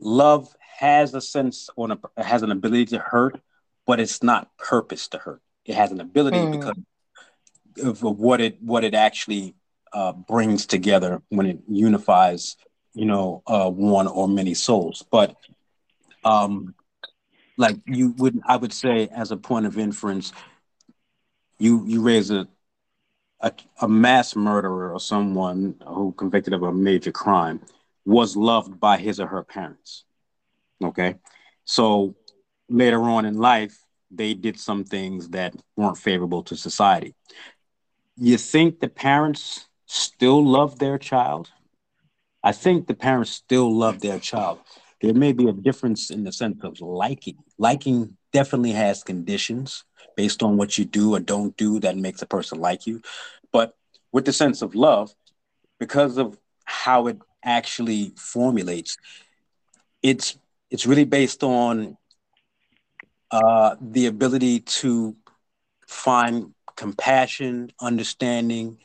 love 0.00 0.54
has 0.78 1.14
a 1.14 1.20
sense 1.20 1.68
or 1.76 1.90
an, 1.90 1.98
has 2.16 2.42
an 2.42 2.50
ability 2.50 2.86
to 2.86 2.98
hurt, 2.98 3.40
but 3.86 4.00
it's 4.00 4.22
not 4.22 4.56
purpose 4.58 5.08
to 5.08 5.18
hurt. 5.18 5.42
It 5.64 5.74
has 5.74 5.92
an 5.92 6.00
ability 6.00 6.38
mm. 6.38 6.52
because 6.52 6.76
of 7.82 8.02
what 8.02 8.40
it 8.40 8.60
what 8.62 8.84
it 8.84 8.94
actually 8.94 9.54
uh, 9.92 10.12
brings 10.12 10.66
together 10.66 11.22
when 11.28 11.46
it 11.46 11.58
unifies, 11.68 12.56
you 12.94 13.04
know, 13.04 13.42
uh, 13.46 13.70
one 13.70 14.06
or 14.06 14.28
many 14.28 14.54
souls. 14.54 15.04
But 15.10 15.36
um, 16.24 16.74
like 17.58 17.76
you 17.86 18.12
would, 18.18 18.40
I 18.46 18.56
would 18.56 18.72
say, 18.72 19.08
as 19.08 19.30
a 19.30 19.36
point 19.36 19.66
of 19.66 19.78
inference, 19.78 20.32
you 21.58 21.84
you 21.86 22.00
raise 22.00 22.30
a 22.30 22.48
a, 23.40 23.52
a 23.82 23.88
mass 23.88 24.34
murderer 24.34 24.92
or 24.92 25.00
someone 25.00 25.76
who 25.86 26.12
convicted 26.12 26.54
of 26.54 26.62
a 26.62 26.72
major 26.72 27.12
crime 27.12 27.60
was 28.06 28.36
loved 28.36 28.80
by 28.80 28.96
his 28.96 29.20
or 29.20 29.26
her 29.26 29.44
parents. 29.44 30.04
Okay, 30.82 31.16
so 31.66 32.16
later 32.70 33.02
on 33.02 33.26
in 33.26 33.38
life, 33.38 33.78
they 34.10 34.32
did 34.34 34.58
some 34.58 34.84
things 34.84 35.28
that 35.30 35.54
weren't 35.76 35.98
favorable 35.98 36.42
to 36.44 36.56
society 36.56 37.14
you 38.18 38.36
think 38.36 38.80
the 38.80 38.88
parents 38.88 39.66
still 39.86 40.44
love 40.44 40.78
their 40.78 40.98
child? 40.98 41.50
I 42.42 42.52
think 42.52 42.86
the 42.86 42.94
parents 42.94 43.30
still 43.30 43.72
love 43.72 44.00
their 44.00 44.18
child. 44.18 44.58
There 45.00 45.14
may 45.14 45.32
be 45.32 45.48
a 45.48 45.52
difference 45.52 46.10
in 46.10 46.24
the 46.24 46.32
sense 46.32 46.64
of 46.64 46.80
liking. 46.80 47.38
Liking 47.58 48.16
definitely 48.32 48.72
has 48.72 49.02
conditions 49.02 49.84
based 50.16 50.42
on 50.42 50.56
what 50.56 50.78
you 50.78 50.84
do 50.84 51.14
or 51.14 51.20
don't 51.20 51.56
do 51.56 51.80
that 51.80 51.96
makes 51.96 52.22
a 52.22 52.26
person 52.26 52.60
like 52.60 52.86
you. 52.86 53.02
But 53.52 53.74
with 54.12 54.24
the 54.24 54.32
sense 54.32 54.62
of 54.62 54.74
love, 54.74 55.14
because 55.78 56.18
of 56.18 56.38
how 56.64 57.06
it 57.06 57.18
actually 57.44 58.12
formulates, 58.16 58.96
it's 60.02 60.38
it's 60.70 60.86
really 60.86 61.04
based 61.04 61.42
on 61.42 61.96
uh, 63.30 63.76
the 63.80 64.06
ability 64.06 64.60
to 64.60 65.16
find 65.86 66.54
compassion, 66.76 67.72
understanding, 67.80 68.78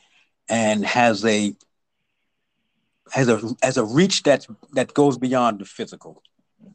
and 0.48 0.84
has 0.84 1.24
a 1.24 1.54
has 3.12 3.28
a 3.28 3.40
has 3.62 3.76
a 3.76 3.84
reach 3.84 4.22
that 4.24 4.46
that 4.72 4.94
goes 4.94 5.18
beyond 5.18 5.60
the 5.60 5.64
physical. 5.64 6.22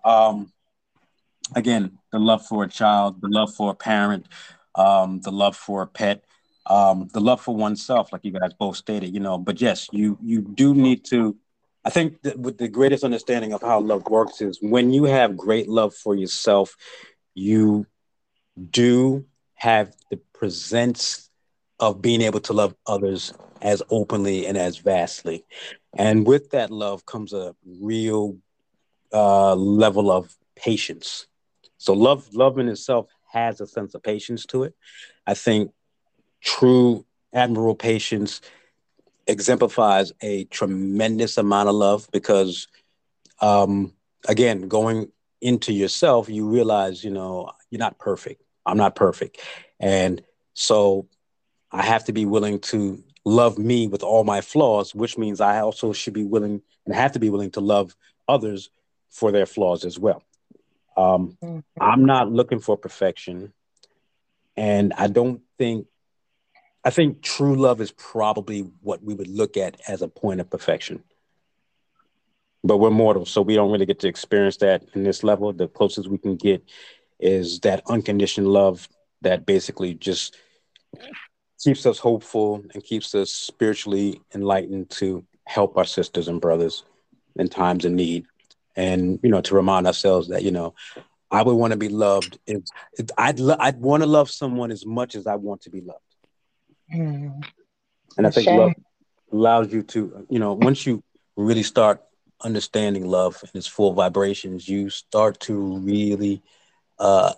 Um, 0.06 0.52
again, 1.56 1.98
the 2.12 2.20
love 2.20 2.46
for 2.46 2.64
a 2.64 2.70
child, 2.70 3.22
the 3.22 3.30
love 3.30 3.54
for 3.54 3.72
a 3.72 3.76
parent, 3.76 4.28
um, 4.76 5.20
the 5.22 5.32
love 5.32 5.56
for 5.56 5.82
a 5.82 5.88
pet, 5.88 6.24
um, 6.66 7.10
the 7.14 7.20
love 7.20 7.42
for 7.42 7.56
oneself, 7.56 8.12
like 8.14 8.24
you 8.24 8.32
guys 8.32 8.54
both 8.54 8.78
stated. 8.78 9.14
You 9.14 9.20
know, 9.20 9.38
but 9.38 9.62
yes, 9.62 9.88
you 9.92 10.18
you 10.22 10.42
do 10.42 10.74
need 10.74 11.06
to. 11.06 11.36
I 11.86 11.90
think 11.90 12.22
that 12.24 12.38
with 12.38 12.58
the 12.58 12.68
greatest 12.68 13.04
understanding 13.04 13.54
of 13.54 13.62
how 13.62 13.80
love 13.80 14.06
works 14.08 14.42
is 14.42 14.60
when 14.62 14.92
you 14.92 15.06
have 15.06 15.38
great 15.38 15.68
love 15.70 15.96
for 15.96 16.14
yourself, 16.14 16.76
you 17.34 17.88
do 18.70 19.26
have 19.56 19.94
the 20.12 20.20
presents 20.34 21.30
of 21.80 22.02
being 22.02 22.22
able 22.22 22.42
to 22.42 22.54
love 22.54 22.76
others 22.86 23.34
as 23.62 23.82
openly 23.90 24.46
and 24.46 24.58
as 24.58 24.78
vastly. 24.78 25.46
And 25.96 26.28
with 26.28 26.52
that 26.52 26.72
love 26.72 27.06
comes 27.06 27.34
a 27.34 27.56
real 27.66 28.38
uh, 29.14 29.56
level 29.56 30.12
of 30.12 30.36
patience. 30.56 31.28
So 31.80 31.94
love, 31.94 32.32
love 32.34 32.60
in 32.60 32.70
itself 32.70 33.08
has 33.32 33.60
a 33.62 33.66
sense 33.66 33.96
of 33.96 34.04
patience 34.04 34.46
to 34.48 34.64
it. 34.64 34.76
I 35.26 35.34
think 35.34 35.72
true 36.42 37.06
admirable 37.34 37.76
patience 37.76 38.42
exemplifies 39.26 40.14
a 40.22 40.44
tremendous 40.46 41.38
amount 41.38 41.70
of 41.70 41.76
love 41.76 42.08
because 42.12 42.68
um, 43.42 43.94
again 44.28 44.68
going 44.68 45.12
into 45.42 45.72
yourself 45.72 46.30
you 46.30 46.48
realize 46.48 47.04
you 47.04 47.10
know 47.10 47.50
you're 47.70 47.80
not 47.80 47.98
perfect 47.98 48.44
i'm 48.66 48.76
not 48.76 48.96
perfect 48.96 49.40
and 49.80 50.22
so 50.54 51.08
I 51.72 51.84
have 51.84 52.04
to 52.06 52.14
be 52.14 52.26
willing 52.26 52.60
to 52.60 53.04
love 53.26 53.58
me 53.58 53.88
with 53.88 54.04
all 54.04 54.24
my 54.24 54.42
flaws, 54.42 54.96
which 54.96 55.18
means 55.18 55.40
I 55.40 55.60
also 55.60 55.94
should 55.94 56.14
be 56.14 56.26
willing 56.26 56.62
and 56.86 56.96
have 56.96 57.12
to 57.14 57.20
be 57.20 57.30
willing 57.30 57.52
to 57.52 57.60
love 57.60 57.96
others 58.28 58.70
for 59.10 59.32
their 59.32 59.46
flaws 59.46 59.86
as 59.86 60.00
well. 60.00 60.24
Um, 61.00 61.38
mm-hmm. 61.42 61.60
I'm 61.80 62.06
not 62.06 62.30
looking 62.30 62.60
for 62.60 62.76
perfection. 62.78 63.54
And 64.58 64.92
I 64.94 65.08
don't 65.08 65.42
think, 65.58 65.88
I 66.84 66.90
think 66.90 67.22
true 67.22 67.56
love 67.56 67.80
is 67.80 67.92
probably 67.92 68.62
what 68.82 69.02
we 69.02 69.14
would 69.14 69.30
look 69.30 69.56
at 69.56 69.80
as 69.88 70.02
a 70.02 70.10
point 70.10 70.42
of 70.42 70.50
perfection. 70.50 71.04
But 72.64 72.78
we're 72.78 72.90
mortal, 72.90 73.26
so 73.26 73.42
we 73.42 73.56
don't 73.56 73.72
really 73.72 73.86
get 73.86 74.00
to 74.00 74.10
experience 74.10 74.58
that 74.58 74.84
in 74.94 75.04
this 75.04 75.24
level. 75.24 75.54
The 75.54 75.70
closest 75.70 76.10
we 76.10 76.18
can 76.18 76.36
get 76.36 76.62
is 77.18 77.62
that 77.62 77.84
unconditioned 77.88 78.48
love 78.48 78.90
that 79.22 79.46
basically 79.46 79.94
just 79.94 80.36
keeps 81.64 81.86
us 81.86 82.00
hopeful 82.00 82.64
and 82.74 82.84
keeps 82.84 83.16
us 83.16 83.32
spiritually 83.32 84.22
enlightened 84.36 84.90
to 84.90 85.24
help 85.46 85.78
our 85.78 85.86
sisters 85.86 86.28
and 86.28 86.42
brothers 86.42 86.84
in 87.38 87.48
times 87.48 87.86
of 87.86 87.94
need 87.94 88.26
and 88.80 89.20
you 89.22 89.30
know 89.30 89.42
to 89.42 89.56
remind 89.56 89.86
ourselves 89.86 90.30
that 90.30 90.44
you 90.44 90.52
know 90.52 90.74
i 91.32 91.42
would 91.42 91.54
want 91.54 91.72
to 91.72 91.78
be 91.78 91.90
loved 91.90 92.40
if, 92.48 92.62
if 92.98 93.06
i'd 93.18 93.40
lo- 93.40 93.58
i'd 93.60 93.80
want 93.80 94.02
to 94.02 94.08
love 94.08 94.30
someone 94.30 94.72
as 94.72 94.86
much 94.86 95.16
as 95.16 95.28
i 95.28 95.36
want 95.36 95.62
to 95.62 95.70
be 95.70 95.82
loved 95.82 96.12
mm. 96.94 97.44
and 98.18 98.28
i 98.28 98.30
think 98.30 98.46
shame. 98.46 98.58
love 98.58 98.74
allows 99.32 99.72
you 99.72 99.84
to 99.84 100.26
you 100.30 100.40
know 100.40 100.54
once 100.54 100.86
you 100.86 101.04
really 101.36 101.64
start 101.64 102.02
understanding 102.42 103.06
love 103.06 103.38
and 103.42 103.52
its 103.54 103.68
full 103.68 103.94
vibrations 103.94 104.68
you 104.68 104.90
start 104.90 105.40
to 105.40 105.78
really 105.80 106.42
uh 107.00 107.34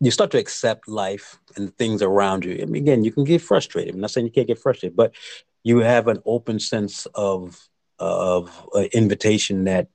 you 0.00 0.10
start 0.10 0.30
to 0.32 0.38
accept 0.38 0.88
life 0.88 1.38
and 1.56 1.76
things 1.76 2.02
around 2.02 2.44
you. 2.44 2.58
I 2.60 2.64
mean, 2.64 2.82
again, 2.82 3.04
you 3.04 3.12
can 3.12 3.24
get 3.24 3.42
frustrated. 3.42 3.94
I'm 3.94 4.00
not 4.00 4.10
saying 4.10 4.26
you 4.26 4.32
can't 4.32 4.48
get 4.48 4.58
frustrated, 4.58 4.96
but 4.96 5.14
you 5.62 5.78
have 5.78 6.08
an 6.08 6.20
open 6.24 6.58
sense 6.58 7.06
of 7.14 7.60
of 7.98 8.66
uh, 8.74 8.84
invitation 8.94 9.64
that 9.64 9.88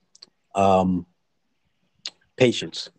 um, 0.56 1.06
patience. 2.36 2.90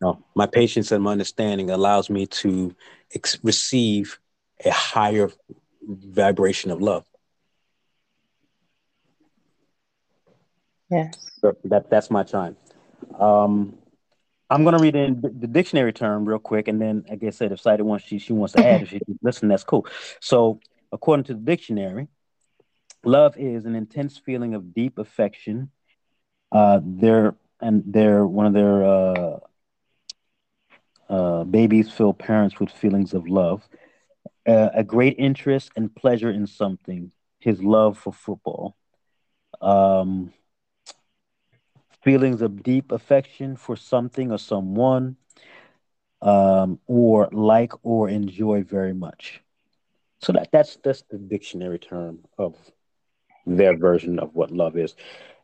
No, 0.00 0.24
my 0.34 0.46
patience 0.46 0.90
and 0.92 1.04
my 1.04 1.12
understanding 1.12 1.70
allows 1.70 2.08
me 2.10 2.26
to 2.26 2.74
ex- 3.14 3.38
receive 3.42 4.18
a 4.64 4.70
higher 4.70 5.30
vibration 5.86 6.70
of 6.70 6.80
love. 6.80 7.04
Yes. 10.90 11.14
So 11.40 11.56
that 11.64 11.90
that's 11.90 12.10
my 12.10 12.24
time. 12.24 12.56
Um, 13.18 13.78
I'm 14.50 14.64
gonna 14.64 14.80
read 14.80 14.96
in 14.96 15.20
the 15.20 15.46
dictionary 15.46 15.92
term 15.92 16.24
real 16.24 16.38
quick, 16.40 16.66
and 16.68 16.80
then, 16.80 17.04
like 17.08 17.22
I 17.22 17.30
said, 17.30 17.52
if 17.52 17.60
Saida 17.60 17.84
wants 17.84 18.04
she 18.04 18.18
she 18.18 18.32
wants 18.32 18.54
to 18.54 18.64
add, 18.64 18.82
if 18.82 18.90
she 18.90 19.00
listen, 19.22 19.48
that's 19.48 19.64
cool. 19.64 19.86
So, 20.20 20.60
according 20.92 21.24
to 21.24 21.34
the 21.34 21.40
dictionary, 21.40 22.08
love 23.04 23.36
is 23.38 23.66
an 23.66 23.74
intense 23.76 24.18
feeling 24.18 24.54
of 24.54 24.74
deep 24.74 24.98
affection. 24.98 25.70
Uh, 26.52 26.80
they're 26.84 27.34
and 27.60 27.82
they're 27.86 28.26
one 28.26 28.46
of 28.46 28.52
their 28.52 28.84
uh, 28.84 29.38
uh, 31.08 31.44
babies 31.44 31.90
fill 31.90 32.12
parents 32.14 32.58
with 32.60 32.70
feelings 32.70 33.12
of 33.14 33.28
love, 33.28 33.68
uh, 34.46 34.68
a 34.74 34.84
great 34.84 35.16
interest 35.18 35.70
and 35.76 35.94
pleasure 35.94 36.30
in 36.30 36.46
something. 36.46 37.12
His 37.40 37.62
love 37.62 37.98
for 37.98 38.12
football. 38.12 38.76
Um, 39.60 40.32
feelings 42.02 42.40
of 42.42 42.62
deep 42.62 42.92
affection 42.92 43.56
for 43.56 43.76
something 43.76 44.30
or 44.30 44.38
someone, 44.38 45.16
um, 46.22 46.78
or 46.86 47.28
like 47.32 47.72
or 47.82 48.08
enjoy 48.08 48.62
very 48.62 48.92
much. 48.92 49.42
So 50.20 50.32
that 50.32 50.50
that's 50.52 50.76
that's 50.82 51.02
the 51.10 51.18
dictionary 51.18 51.78
term 51.78 52.20
of 52.38 52.56
their 53.46 53.76
version 53.76 54.18
of 54.18 54.34
what 54.34 54.50
love 54.50 54.76
is, 54.76 54.94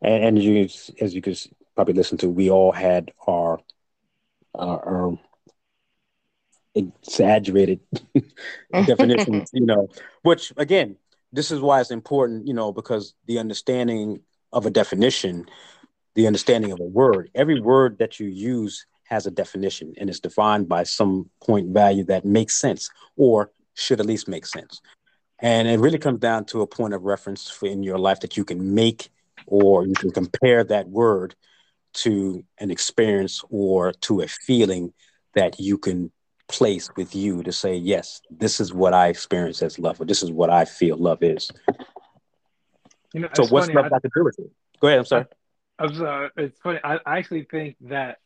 and, 0.02 0.24
and 0.24 0.42
you 0.42 0.68
as 1.00 1.14
you 1.14 1.22
could 1.22 1.38
probably 1.74 1.94
listen 1.94 2.18
to, 2.18 2.28
we 2.28 2.50
all 2.50 2.72
had 2.72 3.12
our 3.26 3.60
our, 4.54 4.84
our 4.84 5.18
exaggerated 6.74 7.80
definitions, 8.86 9.50
you 9.52 9.64
know, 9.64 9.88
which 10.22 10.52
again, 10.56 10.96
this 11.32 11.50
is 11.50 11.60
why 11.60 11.80
it's 11.80 11.90
important, 11.90 12.46
you 12.46 12.54
know, 12.54 12.72
because 12.72 13.14
the 13.26 13.38
understanding 13.38 14.20
of 14.52 14.66
a 14.66 14.70
definition 14.70 15.46
the 16.16 16.26
understanding 16.26 16.72
of 16.72 16.80
a 16.80 16.84
word. 16.84 17.30
Every 17.34 17.60
word 17.60 17.98
that 17.98 18.18
you 18.18 18.26
use 18.26 18.86
has 19.04 19.26
a 19.26 19.30
definition 19.30 19.94
and 19.98 20.10
is 20.10 20.18
defined 20.18 20.68
by 20.68 20.82
some 20.82 21.30
point 21.44 21.72
value 21.72 22.04
that 22.04 22.24
makes 22.24 22.58
sense 22.58 22.90
or 23.16 23.52
should 23.74 24.00
at 24.00 24.06
least 24.06 24.26
make 24.26 24.46
sense. 24.46 24.80
And 25.38 25.68
it 25.68 25.78
really 25.78 25.98
comes 25.98 26.20
down 26.20 26.46
to 26.46 26.62
a 26.62 26.66
point 26.66 26.94
of 26.94 27.02
reference 27.02 27.48
for 27.48 27.66
in 27.66 27.82
your 27.82 27.98
life 27.98 28.20
that 28.20 28.36
you 28.36 28.44
can 28.44 28.74
make 28.74 29.10
or 29.46 29.86
you 29.86 29.94
can 29.94 30.10
compare 30.10 30.64
that 30.64 30.88
word 30.88 31.34
to 31.92 32.44
an 32.58 32.70
experience 32.70 33.42
or 33.50 33.92
to 33.92 34.20
a 34.20 34.28
feeling 34.28 34.92
that 35.34 35.58
you 35.60 35.78
can 35.78 36.10
place 36.48 36.90
with 36.96 37.14
you 37.14 37.42
to 37.42 37.52
say, 37.52 37.74
yes, 37.74 38.20
this 38.30 38.60
is 38.60 38.72
what 38.72 38.94
I 38.94 39.08
experience 39.08 39.62
as 39.62 39.78
love, 39.78 40.00
or 40.00 40.04
this 40.04 40.22
is 40.22 40.30
what 40.30 40.50
I 40.50 40.64
feel 40.64 40.96
love 40.96 41.22
is. 41.22 41.50
You 43.12 43.20
know, 43.20 43.28
so 43.34 43.46
what's 43.46 43.66
funny, 43.66 43.76
love 43.76 43.86
I, 43.86 43.88
got 43.88 44.02
to 44.02 44.10
do 44.14 44.24
with 44.24 44.38
it? 44.38 44.50
Go 44.80 44.88
ahead, 44.88 44.98
I'm 45.00 45.04
sorry. 45.04 45.24
I'm 45.78 45.94
sorry. 45.94 46.30
It's 46.36 46.60
funny. 46.60 46.80
I, 46.82 46.98
I 47.04 47.18
actually 47.18 47.46
think 47.50 47.76
that 47.82 48.18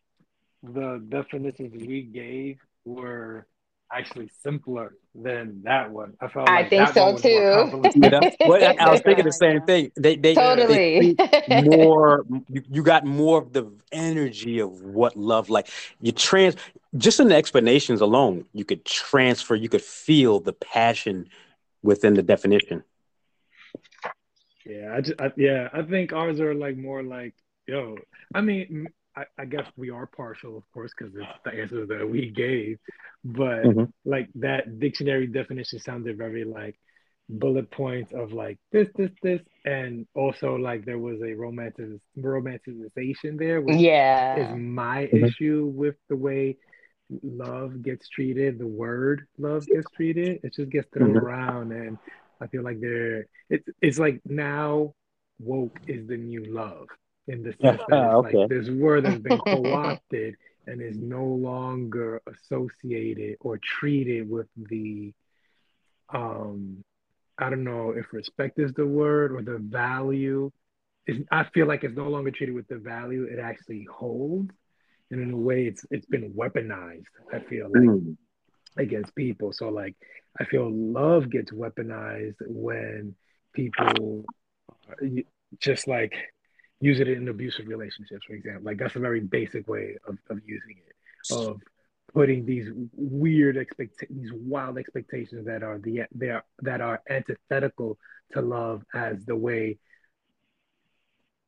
the 0.63 1.05
definitions 1.09 1.73
we 1.75 2.03
gave 2.03 2.59
were 2.85 3.47
actually 3.93 4.31
simpler 4.43 4.95
than 5.15 5.63
that 5.65 5.91
one. 5.91 6.15
I 6.21 6.29
felt 6.29 6.49
like 6.49 6.67
I 6.67 6.69
think 6.69 6.89
so 6.91 7.17
too. 7.17 7.91
you 7.95 8.11
know? 8.11 8.21
well, 8.47 8.77
I 8.79 8.91
was 8.91 9.01
thinking 9.01 9.25
the 9.25 9.33
same 9.33 9.63
thing. 9.63 9.93
They 9.97 10.17
they 10.17 10.35
totally 10.35 11.15
they 11.15 11.63
more. 11.65 12.25
You, 12.49 12.63
you 12.71 12.83
got 12.83 13.05
more 13.05 13.39
of 13.39 13.53
the 13.53 13.71
energy 13.93 14.61
of 14.61 14.83
what 14.83 15.17
love 15.17 15.51
like. 15.51 15.69
You 16.01 16.13
trans 16.13 16.57
just 16.97 17.21
in 17.21 17.29
the 17.29 17.37
explanations 17.37 18.01
alone. 18.01 18.45
You 18.53 18.65
could 18.65 18.85
transfer. 18.85 19.55
You 19.55 19.69
could 19.69 19.83
feel 19.83 20.41
the 20.41 20.53
passion 20.53 21.29
within 21.83 22.15
the 22.15 22.23
definition. 22.23 22.85
Yeah, 24.67 24.95
I, 24.95 25.01
just, 25.01 25.21
I, 25.21 25.33
yeah, 25.37 25.69
I 25.73 25.83
think 25.83 26.13
ours 26.13 26.39
are 26.39 26.55
like 26.55 26.77
more 26.77 27.03
like, 27.03 27.35
yo. 27.67 27.97
I 28.35 28.41
mean, 28.41 28.89
I, 29.21 29.43
I 29.43 29.45
guess 29.45 29.67
we 29.77 29.91
are 29.91 30.07
partial, 30.07 30.57
of 30.57 30.65
course, 30.73 30.93
because 30.97 31.15
it's 31.15 31.27
the 31.45 31.53
answers 31.53 31.89
that 31.89 32.09
we 32.09 32.31
gave. 32.31 32.79
But 33.25 33.65
mm-hmm. 33.65 33.85
like 34.05 34.29
that 34.37 34.79
dictionary 34.79 35.27
definition 35.27 35.79
sounded 35.79 36.17
very 36.17 36.45
like 36.45 36.79
bullet 37.29 37.71
points 37.71 38.13
of 38.13 38.33
like 38.33 38.59
this, 38.73 38.89
this, 38.97 39.11
this, 39.23 39.41
and 39.65 40.07
also 40.15 40.57
like 40.57 40.85
there 40.85 40.99
was 40.99 41.21
a 41.23 41.35
romantic 41.35 41.87
romanticization 42.19 43.39
there. 43.39 43.61
Which 43.61 43.77
yeah, 43.77 44.37
is 44.37 44.57
my 44.57 45.05
mm-hmm. 45.07 45.25
issue 45.25 45.71
with 45.75 45.97
the 46.09 46.17
way 46.17 46.57
love 47.23 47.83
gets 47.83 48.09
treated. 48.09 48.59
The 48.59 48.67
word 48.67 49.27
love 49.39 49.67
gets 49.67 49.87
treated. 49.97 50.41
It 50.43 50.55
just 50.55 50.71
gets 50.71 50.89
thrown 50.93 51.11
mm-hmm. 51.11 51.27
around 51.27 51.73
and 51.73 51.99
I 52.41 52.47
feel 52.47 52.63
like 52.63 52.81
they're 52.81 53.27
it's 53.51 53.69
it's 53.83 53.99
like 53.99 54.21
now 54.25 54.95
woke 55.39 55.79
is 55.87 56.07
the 56.07 56.17
new 56.17 56.45
love 56.53 56.87
in 57.29 57.43
the 57.43 57.53
sense 57.63 57.81
that 57.89 58.05
it's 58.05 58.15
okay. 58.15 58.39
like 58.39 58.49
this 58.49 58.69
word 58.69 59.05
has 59.05 59.19
been 59.19 59.39
co-opted 59.47 60.37
and 60.67 60.81
is 60.81 60.99
no 60.99 61.25
longer 61.25 62.21
associated 62.27 63.37
or 63.41 63.59
treated 63.59 64.29
with 64.29 64.47
the 64.57 65.13
um 66.13 66.85
I 67.39 67.49
don't 67.49 67.65
know 67.65 67.93
if 67.93 68.13
respect 68.13 68.59
is 68.59 68.73
the 68.75 68.87
word 68.87 69.33
or 69.33 69.41
the 69.41 69.59
value. 69.59 70.53
It's, 71.07 71.21
I 71.33 71.45
feel 71.55 71.67
like 71.67 71.85
it's 71.85 71.97
no 71.97 72.09
longer 72.09 72.31
treated 72.31 72.55
with 72.55 72.69
the 72.69 72.77
value 72.77 73.25
it 73.25 73.39
actually 73.39 73.87
holds. 73.91 74.51
And 75.11 75.21
in 75.21 75.31
a 75.33 75.37
way 75.37 75.67
it's 75.67 75.85
it's 75.91 76.07
been 76.07 76.33
weaponized, 76.33 77.05
I 77.33 77.41
feel 77.41 77.69
like. 77.73 77.83
Mm 77.83 78.17
against 78.77 79.15
people. 79.15 79.53
So 79.53 79.69
like 79.69 79.97
I 80.39 80.45
feel 80.45 80.71
love 80.71 81.31
gets 81.31 81.53
weaponized 81.53 82.37
when 82.41 83.15
people 83.53 84.25
just 85.59 85.89
like 85.89 86.15
use 86.81 87.01
it 87.01 87.09
in 87.09 87.29
abusive 87.29 87.69
relationships, 87.69 88.25
for 88.27 88.35
example. 88.35 88.65
Like 88.65 88.79
that's 88.79 88.97
a 88.97 89.01
very 89.01 89.21
basic 89.21 89.69
way 89.69 89.97
of, 90.07 90.19
of 90.31 90.41
using 90.47 90.77
it, 90.87 91.33
of 91.33 91.61
putting 92.13 92.45
these 92.45 92.69
weird 92.95 93.57
expect 93.57 94.05
these 94.11 94.33
wild 94.33 94.79
expectations 94.79 95.47
that 95.47 95.63
are 95.63 95.79
the 95.79 96.03
they 96.15 96.31
are 96.31 96.45
that 96.61 96.81
are 96.81 97.03
antithetical 97.09 97.99
to 98.33 98.41
love 98.41 98.83
as 98.95 99.25
the 99.27 99.37
way 99.37 99.79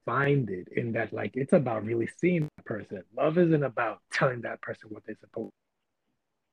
find 0.05 0.51
it 0.51 0.69
in 0.77 0.93
that 0.93 1.13
like 1.13 1.33
it's 1.35 1.53
about 1.53 1.85
really 1.85 2.09
seeing 2.19 2.49
that 2.57 2.65
person. 2.65 3.03
Love 3.17 3.39
isn't 3.39 3.63
about 3.63 3.99
telling 4.13 4.43
that 4.43 4.61
person 4.61 4.89
what 4.91 5.03
they're 5.07 5.17
supposed 5.21 5.53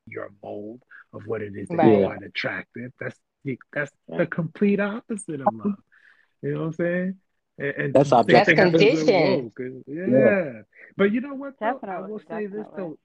your 0.05 0.31
mold 0.43 0.81
of 1.13 1.27
what 1.27 1.41
it 1.41 1.55
is 1.55 1.67
that 1.69 1.77
right. 1.77 1.99
you 1.99 2.05
find 2.05 2.23
attractive. 2.23 2.91
That's 2.99 3.19
that's 3.73 3.91
the 4.07 4.25
complete 4.25 4.79
opposite 4.79 5.41
of 5.41 5.47
love. 5.53 5.75
You 6.41 6.53
know 6.53 6.59
what 6.59 6.65
I'm 6.67 6.73
saying? 6.73 7.17
And, 7.59 7.75
and 7.75 7.93
that's 7.93 8.09
That's 8.09 8.53
condition. 8.53 9.51
Yeah. 9.87 10.05
yeah. 10.07 10.51
But 10.97 11.11
you 11.11 11.21
know 11.21 11.33
what? 11.33 11.53
Though? 11.59 11.79
I 11.83 11.99
will 11.99 12.21
say 12.29 12.47
this 12.47 12.65
though. 12.75 12.97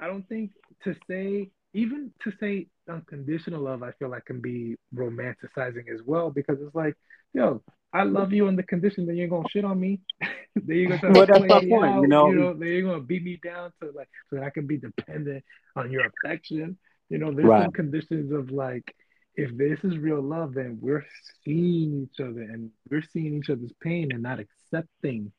I 0.00 0.06
don't 0.06 0.28
think 0.28 0.52
to 0.84 0.94
say 1.08 1.50
even 1.74 2.10
to 2.24 2.32
say 2.40 2.66
unconditional 2.88 3.62
love, 3.62 3.82
I 3.82 3.92
feel 3.92 4.08
like 4.08 4.24
can 4.24 4.40
be 4.40 4.76
romanticizing 4.94 5.92
as 5.92 6.00
well 6.04 6.30
because 6.30 6.58
it's 6.60 6.74
like, 6.74 6.94
yo, 7.34 7.62
I 7.92 8.02
love 8.04 8.32
you 8.32 8.46
on 8.48 8.56
the 8.56 8.62
condition 8.62 9.06
that 9.06 9.14
you're 9.14 9.28
gonna 9.28 9.48
shit 9.50 9.64
on 9.64 9.78
me. 9.78 10.00
then 10.20 10.76
you're 10.76 10.96
gonna 10.96 11.12
well, 11.12 11.26
that's 11.26 11.44
my 11.44 11.60
point, 11.60 11.84
out, 11.84 12.02
you 12.02 12.08
know. 12.08 12.30
You 12.30 12.36
know, 12.36 12.54
then 12.54 12.68
you're 12.68 12.82
gonna 12.82 13.02
beat 13.02 13.24
me 13.24 13.38
down 13.42 13.72
to 13.82 13.90
like 13.94 14.08
so 14.28 14.36
that 14.36 14.44
I 14.44 14.50
can 14.50 14.66
be 14.66 14.78
dependent 14.78 15.44
on 15.76 15.90
your 15.90 16.02
affection. 16.06 16.78
You 17.10 17.18
know, 17.18 17.32
there's 17.32 17.46
right. 17.46 17.64
some 17.64 17.72
conditions 17.72 18.32
of 18.32 18.50
like, 18.50 18.94
if 19.38 19.56
this 19.56 19.78
is 19.84 19.96
real 19.96 20.20
love, 20.20 20.52
then 20.54 20.78
we're 20.80 21.06
seeing 21.44 22.02
each 22.02 22.20
other 22.20 22.42
and 22.42 22.70
we're 22.90 23.04
seeing 23.12 23.34
each 23.36 23.48
other's 23.48 23.72
pain 23.80 24.10
and 24.10 24.20
not 24.20 24.40
accepting 24.40 25.30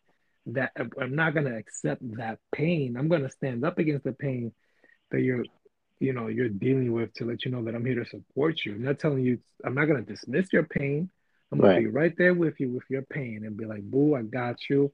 that. 0.46 0.72
I'm 1.00 1.16
not 1.16 1.34
gonna 1.34 1.58
accept 1.58 2.02
that 2.16 2.40
pain. 2.56 2.96
I'm 2.98 3.10
gonna 3.10 3.30
stand 3.30 3.66
up 3.66 3.78
against 3.78 4.06
the 4.06 4.14
pain 4.14 4.54
that 5.12 5.20
you're 5.20 5.44
you 6.00 6.14
know 6.14 6.28
you're 6.28 6.48
dealing 6.48 6.94
with 6.94 7.14
to 7.16 7.26
let 7.26 7.44
you 7.44 7.52
know 7.52 7.62
that 7.66 7.76
I'm 7.76 7.86
here 7.86 8.02
to 8.02 8.10
support 8.10 8.62
you. 8.66 8.76
I'm 8.76 8.84
not 8.84 9.00
telling 9.00 9.26
you 9.26 9.38
I'm 9.66 9.76
not 9.76 9.86
gonna 9.86 10.02
dismiss 10.02 10.54
your 10.54 10.64
pain. 10.64 11.10
I'm 11.52 11.60
gonna 11.60 11.74
right. 11.74 11.84
be 11.84 11.88
right 11.88 12.14
there 12.18 12.34
with 12.34 12.58
you 12.62 12.70
with 12.70 12.84
your 12.90 13.02
pain 13.02 13.44
and 13.46 13.58
be 13.58 13.66
like, 13.66 13.84
"Boo, 13.84 14.16
I 14.16 14.22
got 14.22 14.56
you. 14.70 14.94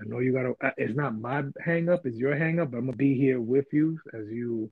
I 0.00 0.04
know 0.04 0.20
you 0.20 0.32
gotta. 0.32 0.54
Uh, 0.60 0.70
it's 0.76 0.94
not 0.94 1.18
my 1.18 1.42
hang 1.60 1.88
up; 1.88 2.06
it's 2.06 2.16
your 2.16 2.36
hang 2.36 2.60
up. 2.60 2.70
But 2.70 2.78
I'm 2.78 2.86
gonna 2.86 2.96
be 2.96 3.18
here 3.18 3.40
with 3.40 3.66
you 3.72 3.98
as 4.12 4.28
you 4.28 4.70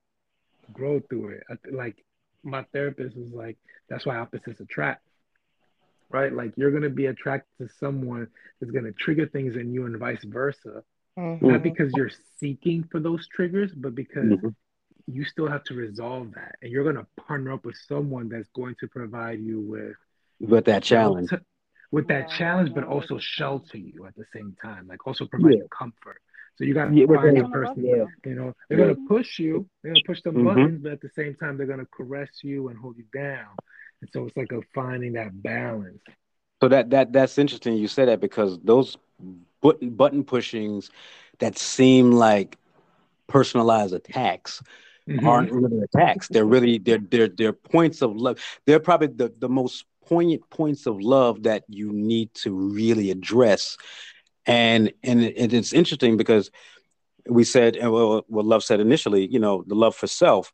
grow 0.73 1.01
through 1.01 1.31
it. 1.31 1.43
I, 1.51 1.57
like 1.73 1.97
my 2.43 2.65
therapist 2.73 3.17
is 3.17 3.33
like, 3.33 3.59
that's 3.89 4.07
why 4.07 4.17
opposites 4.17 4.61
attract, 4.61 5.03
right? 6.11 6.33
Like 6.33 6.53
you're 6.57 6.71
gonna 6.71 6.91
be 6.91 7.07
attracted 7.07 7.51
to 7.59 7.75
someone 7.79 8.29
that's 8.61 8.73
gonna 8.73 8.93
trigger 8.93 9.27
things 9.27 9.57
in 9.57 9.73
you, 9.73 9.87
and 9.87 9.97
vice 9.99 10.25
versa. 10.25 10.83
Mm-hmm. 11.19 11.47
Not 11.47 11.63
because 11.63 11.93
you're 11.95 12.11
seeking 12.41 12.89
for 12.91 12.99
those 12.99 13.29
triggers, 13.29 13.73
but 13.73 13.95
because 13.95 14.25
mm-hmm. 14.25 14.49
you 15.07 15.25
still 15.25 15.49
have 15.49 15.63
to 15.65 15.75
resolve 15.75 16.33
that, 16.35 16.57
and 16.63 16.73
you're 16.73 16.85
gonna 16.85 17.07
partner 17.27 17.53
up 17.53 17.65
with 17.65 17.77
someone 17.87 18.29
that's 18.29 18.49
going 18.55 18.77
to 18.81 18.89
provide 18.89 19.41
you 19.41 19.61
with 19.61 19.97
with 20.41 20.65
that 20.65 20.83
challenge 20.83 21.31
with 21.93 22.09
that 22.09 22.29
challenge 22.29 22.75
but 22.75 22.83
also 22.83 23.19
shelter 23.19 23.79
you 23.79 24.05
at 24.07 24.15
the 24.17 24.25
same 24.35 24.57
time 24.61 24.87
like 24.89 25.07
also 25.07 25.25
provide 25.27 25.55
yeah. 25.55 25.63
comfort 25.71 26.21
so 26.57 26.65
you 26.65 26.75
got 26.75 26.87
to 26.87 26.95
yeah, 26.95 27.07
find 27.07 27.39
a 27.39 27.49
person 27.49 27.85
yeah. 27.85 28.05
you 28.25 28.35
know 28.35 28.53
they're 28.69 28.79
yeah. 28.79 28.85
going 28.87 28.97
to 28.97 29.09
push 29.09 29.39
you 29.39 29.67
they're 29.83 29.93
going 29.93 30.03
to 30.03 30.07
push 30.07 30.23
the 30.23 30.31
mm-hmm. 30.31 30.47
buttons 30.47 30.81
but 30.83 30.93
at 30.93 31.01
the 31.01 31.11
same 31.15 31.35
time 31.35 31.57
they're 31.57 31.67
going 31.67 31.79
to 31.79 31.87
caress 31.87 32.31
you 32.43 32.69
and 32.69 32.79
hold 32.79 32.97
you 32.97 33.05
down 33.15 33.49
and 34.01 34.11
so 34.13 34.27
it's 34.27 34.37
like 34.37 34.53
a 34.53 34.61
finding 34.75 35.13
that 35.13 35.31
balance 35.43 36.03
so 36.61 36.69
that 36.69 36.91
that 36.91 37.13
that's 37.13 37.39
interesting 37.39 37.77
you 37.77 37.89
said 37.89 38.09
that 38.09 38.21
because 38.21 38.59
those 38.61 38.97
button 39.61 39.91
button 39.91 40.25
pushings 40.25 40.91
that 41.39 41.59
seem 41.59 42.13
like 42.13 42.59
personalized 43.27 43.95
attacks 43.95 44.63
Mhm. 45.09 45.27
aren't 45.27 45.53
really 45.53 45.83
attacks. 45.83 46.29
They're 46.29 46.45
really 46.45 46.79
they're 46.79 46.99
they're 46.99 47.29
they're 47.29 47.53
points 47.53 48.03
of 48.03 48.17
love. 48.17 48.39
They're 48.67 48.81
probably 48.81 49.09
the, 49.09 49.33
the 49.39 49.49
most 49.49 49.85
poignant 50.07 50.49
points 50.51 50.87
of 50.87 51.01
love 51.01 51.45
that 51.45 51.65
you 51.69 51.93
need 51.93 52.33
to 52.35 52.53
really 52.53 53.11
address. 53.11 53.77
And 54.47 54.93
and 55.03 55.23
it, 55.23 55.53
it's 55.53 55.73
interesting 55.73 56.17
because 56.17 56.51
we 57.29 57.45
said 57.45 57.77
and 57.77 57.93
well, 57.93 58.25
what 58.29 58.45
love 58.45 58.65
said 58.65 58.81
initially, 58.81 59.27
you 59.27 59.39
know, 59.39 59.65
the 59.67 59.75
love 59.75 59.95
for 59.95 60.07
self 60.07 60.53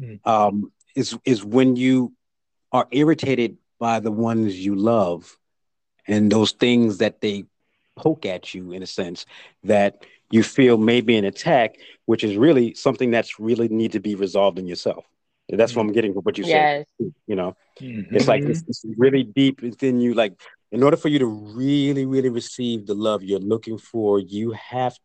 Mm. 0.00 0.18
um, 0.24 0.72
is 0.96 1.16
is 1.26 1.44
when 1.44 1.76
you 1.76 2.12
are 2.72 2.88
irritated 2.90 3.58
by 3.78 4.00
the 4.00 4.10
ones 4.10 4.58
you 4.58 4.74
love 4.74 5.36
and 6.06 6.32
those 6.32 6.52
things 6.52 6.98
that 6.98 7.20
they 7.20 7.44
poke 7.96 8.24
at 8.24 8.54
you 8.54 8.72
in 8.72 8.82
a 8.82 8.86
sense 8.86 9.26
that 9.64 10.06
you 10.30 10.42
feel 10.42 10.78
may 10.78 11.02
be 11.02 11.16
an 11.16 11.24
attack, 11.26 11.76
which 12.06 12.24
is 12.24 12.36
really 12.36 12.72
something 12.72 13.10
that's 13.10 13.38
really 13.38 13.68
need 13.68 13.92
to 13.92 14.00
be 14.00 14.14
resolved 14.14 14.58
in 14.58 14.66
yourself. 14.66 15.04
That's 15.50 15.76
what 15.76 15.82
I'm 15.82 15.92
getting 15.92 16.14
from 16.14 16.22
what 16.22 16.38
you 16.38 16.44
said. 16.44 16.86
Yes. 16.98 17.12
You 17.26 17.36
know, 17.36 17.56
Mhm. 17.80 18.06
it's 18.14 18.28
like 18.28 18.42
it's, 18.42 18.62
it's 18.68 18.84
really 18.96 19.22
deep 19.24 19.60
within 19.60 20.00
you. 20.00 20.14
Like, 20.14 20.40
in 20.72 20.82
order 20.82 20.96
for 20.96 21.08
you 21.08 21.18
to 21.18 21.26
really, 21.26 22.04
really 22.06 22.28
receive 22.28 22.86
the 22.86 22.94
love 22.94 23.22
you're 23.22 23.38
looking 23.40 23.78
for, 23.78 24.18
you 24.20 24.52
have 24.52 24.96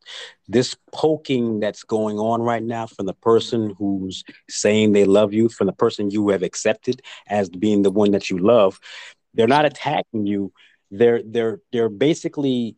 this 0.47 0.75
poking 0.91 1.59
that's 1.59 1.83
going 1.83 2.17
on 2.19 2.41
right 2.41 2.63
now 2.63 2.85
from 2.85 3.05
the 3.05 3.13
person 3.13 3.73
who's 3.77 4.23
saying 4.49 4.91
they 4.91 5.05
love 5.05 5.33
you, 5.33 5.49
from 5.49 5.67
the 5.67 5.73
person 5.73 6.09
you 6.11 6.29
have 6.29 6.43
accepted 6.43 7.01
as 7.27 7.49
being 7.49 7.81
the 7.83 7.91
one 7.91 8.11
that 8.11 8.29
you 8.29 8.37
love. 8.37 8.79
They're 9.33 9.47
not 9.47 9.65
attacking 9.65 10.25
you. 10.27 10.51
They're 10.91 11.21
they're 11.25 11.59
they're 11.71 11.89
basically 11.89 12.75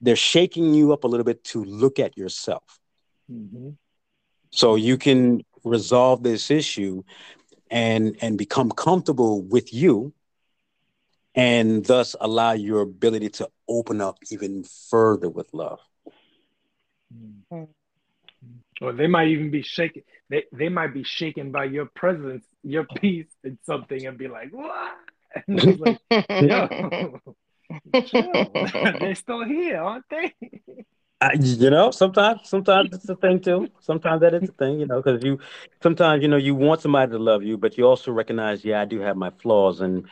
they're 0.00 0.16
shaking 0.16 0.74
you 0.74 0.92
up 0.92 1.04
a 1.04 1.08
little 1.08 1.24
bit 1.24 1.44
to 1.44 1.64
look 1.64 1.98
at 1.98 2.16
yourself 2.16 2.78
Mhm. 3.30 3.76
so 4.50 4.74
you 4.76 4.96
can 4.96 5.42
resolve 5.64 6.22
this 6.22 6.50
issue 6.50 7.02
and 7.70 8.16
and 8.20 8.38
become 8.38 8.70
comfortable 8.70 9.42
with 9.42 9.72
you 9.72 10.12
and 11.38 11.86
thus 11.86 12.16
allow 12.20 12.52
your 12.52 12.82
ability 12.82 13.30
to 13.30 13.48
open 13.68 14.00
up 14.00 14.18
even 14.30 14.64
further 14.90 15.30
with 15.30 15.48
love 15.54 15.80
Mm. 17.14 17.68
Or 18.80 18.92
they 18.92 19.06
might 19.06 19.28
even 19.28 19.50
be 19.50 19.62
shaken. 19.62 20.02
They 20.28 20.44
they 20.52 20.68
might 20.68 20.94
be 20.94 21.02
shaken 21.02 21.50
by 21.50 21.64
your 21.64 21.86
presence, 21.86 22.44
your 22.62 22.84
peace, 22.84 23.26
and 23.42 23.58
something, 23.64 24.06
and 24.06 24.18
be 24.18 24.28
like, 24.28 24.50
"What?" 24.52 24.92
And 25.48 25.58
it's 25.58 25.80
like, 25.80 25.98
"Yo, 26.40 27.20
chill. 28.06 28.68
They're 29.00 29.14
still 29.14 29.44
here, 29.44 29.82
aren't 29.82 30.04
they?" 30.10 30.34
I, 31.20 31.32
you 31.34 31.70
know 31.70 31.90
sometimes 31.90 32.48
sometimes 32.48 32.90
it's 32.92 33.08
a 33.08 33.16
thing 33.16 33.40
too 33.40 33.68
sometimes 33.80 34.20
that 34.20 34.34
is 34.34 34.48
a 34.48 34.52
thing 34.52 34.78
you 34.78 34.86
know 34.86 35.02
because 35.02 35.20
you 35.24 35.40
sometimes 35.82 36.22
you 36.22 36.28
know 36.28 36.36
you 36.36 36.54
want 36.54 36.80
somebody 36.80 37.10
to 37.10 37.18
love 37.18 37.42
you 37.42 37.58
but 37.58 37.76
you 37.76 37.84
also 37.84 38.12
recognize 38.12 38.64
yeah 38.64 38.82
i 38.82 38.84
do 38.84 39.00
have 39.00 39.16
my 39.16 39.30
flaws 39.42 39.80
and 39.80 40.06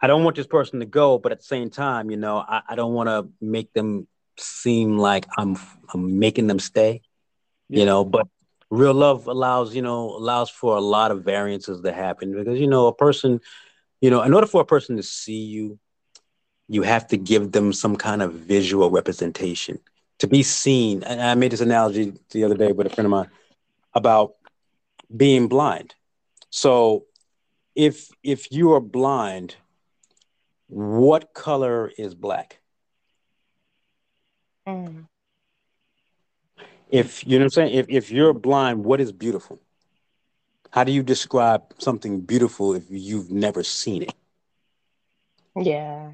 i 0.00 0.06
don't 0.06 0.24
want 0.24 0.36
this 0.36 0.46
person 0.46 0.80
to 0.80 0.86
go 0.86 1.18
but 1.18 1.32
at 1.32 1.38
the 1.38 1.44
same 1.44 1.70
time 1.70 2.10
you 2.10 2.16
know 2.16 2.38
i, 2.38 2.62
I 2.68 2.74
don't 2.74 2.94
want 2.94 3.08
to 3.08 3.28
make 3.40 3.72
them 3.72 4.06
seem 4.36 4.98
like 4.98 5.26
i'm 5.36 5.56
i'm 5.92 6.18
making 6.18 6.46
them 6.46 6.58
stay 6.58 7.02
you 7.68 7.84
know 7.84 8.04
but 8.04 8.26
real 8.70 8.94
love 8.94 9.26
allows 9.26 9.74
you 9.74 9.82
know 9.82 10.10
allows 10.10 10.50
for 10.50 10.76
a 10.76 10.80
lot 10.80 11.10
of 11.10 11.24
variances 11.24 11.80
to 11.80 11.92
happen 11.92 12.32
because 12.32 12.58
you 12.60 12.66
know 12.66 12.86
a 12.86 12.94
person 12.94 13.40
you 14.00 14.10
know 14.10 14.22
in 14.22 14.32
order 14.32 14.46
for 14.46 14.60
a 14.60 14.66
person 14.66 14.96
to 14.96 15.02
see 15.02 15.42
you 15.44 15.78
you 16.68 16.82
have 16.82 17.06
to 17.08 17.16
give 17.16 17.52
them 17.52 17.72
some 17.72 17.96
kind 17.96 18.22
of 18.22 18.32
visual 18.32 18.90
representation 18.90 19.78
to 20.18 20.26
be 20.26 20.42
seen. 20.42 21.02
And 21.02 21.20
i 21.20 21.34
made 21.34 21.52
this 21.52 21.60
analogy 21.60 22.12
the 22.30 22.44
other 22.44 22.56
day 22.56 22.72
with 22.72 22.86
a 22.86 22.90
friend 22.90 23.06
of 23.06 23.10
mine 23.10 23.30
about 23.94 24.32
being 25.14 25.48
blind. 25.48 25.94
So 26.50 27.04
if 27.74 28.10
if 28.22 28.52
you 28.52 28.72
are 28.72 28.80
blind 28.80 29.56
what 30.68 31.34
color 31.34 31.90
is 31.98 32.14
black? 32.14 32.60
Mm. 34.66 35.06
if 36.90 37.26
you 37.26 37.38
know 37.38 37.44
what 37.44 37.44
i'm 37.44 37.50
saying? 37.50 37.74
If, 37.74 37.86
if 37.88 38.10
you're 38.10 38.34
blind 38.34 38.84
what 38.84 39.00
is 39.00 39.12
beautiful? 39.12 39.58
How 40.70 40.84
do 40.84 40.92
you 40.92 41.02
describe 41.02 41.62
something 41.78 42.20
beautiful 42.20 42.74
if 42.74 42.84
you've 42.90 43.30
never 43.30 43.62
seen 43.62 44.02
it? 44.02 44.14
Yeah. 45.56 46.12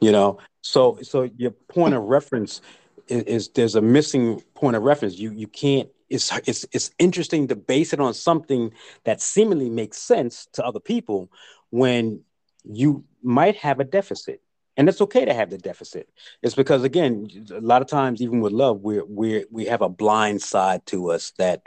you 0.00 0.12
know? 0.12 0.38
So 0.60 0.98
so 1.02 1.30
your 1.38 1.52
point 1.52 1.94
of 1.94 2.02
reference 2.02 2.60
is, 3.08 3.22
is 3.22 3.48
there's 3.48 3.76
a 3.76 3.80
missing 3.80 4.42
point 4.54 4.76
of 4.76 4.82
reference. 4.82 5.18
You 5.18 5.32
you 5.32 5.46
can't 5.46 5.88
it's 6.10 6.30
it's 6.46 6.66
it's 6.72 6.90
interesting 6.98 7.48
to 7.48 7.56
base 7.56 7.92
it 7.94 8.00
on 8.00 8.12
something 8.12 8.72
that 9.04 9.22
seemingly 9.22 9.70
makes 9.70 9.96
sense 9.96 10.48
to 10.52 10.64
other 10.64 10.80
people 10.80 11.30
when 11.70 12.22
you 12.64 13.04
might 13.22 13.56
have 13.56 13.80
a 13.80 13.84
deficit 13.84 14.40
and 14.76 14.88
it's 14.88 15.00
okay 15.00 15.24
to 15.24 15.34
have 15.34 15.50
the 15.50 15.58
deficit 15.58 16.08
it's 16.42 16.54
because 16.54 16.82
again 16.84 17.28
a 17.54 17.60
lot 17.60 17.82
of 17.82 17.88
times 17.88 18.20
even 18.22 18.40
with 18.40 18.52
love 18.52 18.80
we're 18.80 19.04
we 19.04 19.44
we 19.50 19.64
have 19.66 19.82
a 19.82 19.88
blind 19.88 20.40
side 20.42 20.84
to 20.86 21.10
us 21.10 21.32
that 21.38 21.62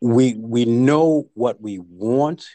we 0.00 0.34
we 0.34 0.64
know 0.64 1.28
what 1.34 1.60
we 1.60 1.78
want 1.78 2.46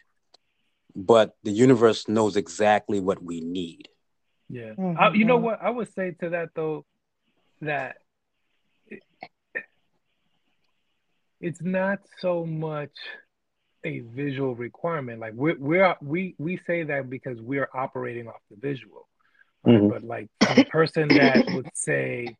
but 0.95 1.35
the 1.43 1.51
universe 1.51 2.07
knows 2.07 2.35
exactly 2.37 2.99
what 2.99 3.21
we 3.23 3.41
need 3.41 3.89
Yeah. 4.49 4.73
Mhm. 4.77 4.95
I, 4.97 5.13
you 5.13 5.25
know 5.25 5.37
what? 5.37 5.59
I 5.61 5.69
would 5.71 5.91
say 5.93 6.11
to 6.21 6.29
that 6.29 6.49
though, 6.55 6.85
that 7.61 7.97
it- 8.87 9.03
it's 11.41 11.61
not 11.61 11.99
so 12.19 12.45
much 12.45 12.93
a 13.85 13.99
visual 13.99 14.55
requirement. 14.55 15.19
Like 15.19 15.33
we're 15.33 15.57
we're 15.57 15.95
we 16.01 16.35
we 16.37 16.57
say 16.67 16.83
that 16.83 17.09
because 17.09 17.39
we're 17.39 17.69
operating 17.73 18.27
off 18.27 18.41
the 18.49 18.57
visual, 18.57 19.07
right? 19.63 19.81
Mhm. 19.81 19.89
But 19.89 20.03
like 20.03 20.29
a 20.41 20.65
person 20.65 21.07
that 21.09 21.45
would 21.51 21.69
say, 21.75 22.35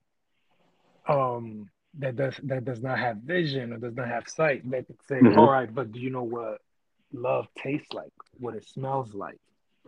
um, 1.08 1.69
that 1.99 2.15
does 2.15 2.36
that 2.43 2.65
does 2.65 2.81
not 2.81 2.99
have 2.99 3.17
vision 3.17 3.73
or 3.73 3.77
does 3.77 3.95
not 3.95 4.08
have 4.08 4.27
sight, 4.27 4.69
they 4.69 4.84
could 4.84 5.01
say, 5.08 5.19
Mhm. 5.19 5.38
all 5.38 5.49
right, 5.51 5.73
but 5.73 5.91
do 5.91 5.99
you 5.99 6.10
know 6.10 6.23
what 6.23 6.60
love 7.13 7.47
tastes 7.58 7.93
like? 7.93 8.12
What 8.39 8.55
it 8.55 8.65
smells 8.65 9.13
like? 9.13 9.38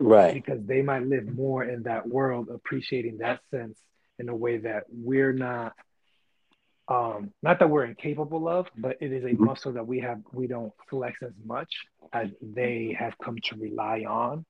right 0.00 0.32
because 0.34 0.64
they 0.64 0.80
might 0.80 1.02
live 1.02 1.26
more 1.26 1.64
in 1.64 1.82
that 1.82 2.06
world, 2.06 2.48
appreciating 2.48 3.18
that 3.18 3.40
sense 3.50 3.76
in 4.20 4.28
a 4.28 4.34
way 4.34 4.58
that 4.58 4.84
we're 4.90 5.32
not. 5.32 5.74
Um, 6.88 7.32
not 7.42 7.58
that 7.58 7.68
we're 7.68 7.84
incapable 7.84 8.48
of, 8.48 8.66
but 8.78 8.96
it 9.00 9.12
is 9.12 9.22
a 9.24 9.28
Mhm. 9.28 9.40
muscle 9.40 9.72
that 9.72 9.86
we 9.86 10.00
have 10.00 10.22
we 10.32 10.46
don't 10.46 10.72
flex 10.88 11.22
as 11.22 11.32
much 11.44 11.72
as 12.12 12.30
they 12.40 12.92
have 12.98 13.16
come 13.18 13.36
to 13.44 13.56
rely 13.56 14.04
on 14.04 14.44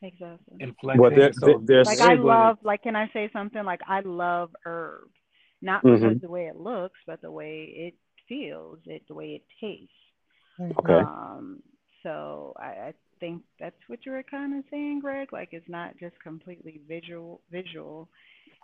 Exactly. 0.00 0.56
and 0.60 0.74
flexing. 0.78 1.00
Well, 1.02 1.10
there- 1.10 1.32
so 1.34 1.46
there- 1.46 1.58
there's- 1.58 1.86
Like 1.86 2.00
I 2.00 2.14
love, 2.14 2.58
like, 2.62 2.82
can 2.82 2.96
I 2.96 3.08
say 3.08 3.28
something? 3.32 3.64
Like 3.64 3.82
I 3.86 4.00
love 4.00 4.54
herbs, 4.64 5.14
not 5.60 5.82
Mhm. 5.82 6.00
because 6.00 6.20
the 6.22 6.30
way 6.30 6.46
it 6.46 6.56
looks, 6.56 6.98
but 7.06 7.20
the 7.20 7.30
way 7.30 7.64
it 7.64 7.94
feels, 8.26 8.80
it 8.86 9.06
the 9.06 9.14
way 9.14 9.34
it 9.34 9.44
tastes. 9.60 9.94
Okay. 10.60 10.94
Um, 10.94 11.62
so 12.02 12.54
I, 12.56 12.68
I 12.88 12.94
think 13.20 13.44
that's 13.58 13.88
what 13.88 14.06
you 14.06 14.12
were 14.12 14.22
kind 14.22 14.54
of 14.58 14.64
saying, 14.70 15.00
Greg. 15.00 15.32
Like 15.34 15.52
it's 15.52 15.68
not 15.68 15.96
just 15.98 16.18
completely 16.20 16.78
visual. 16.86 17.42
Visual, 17.50 18.08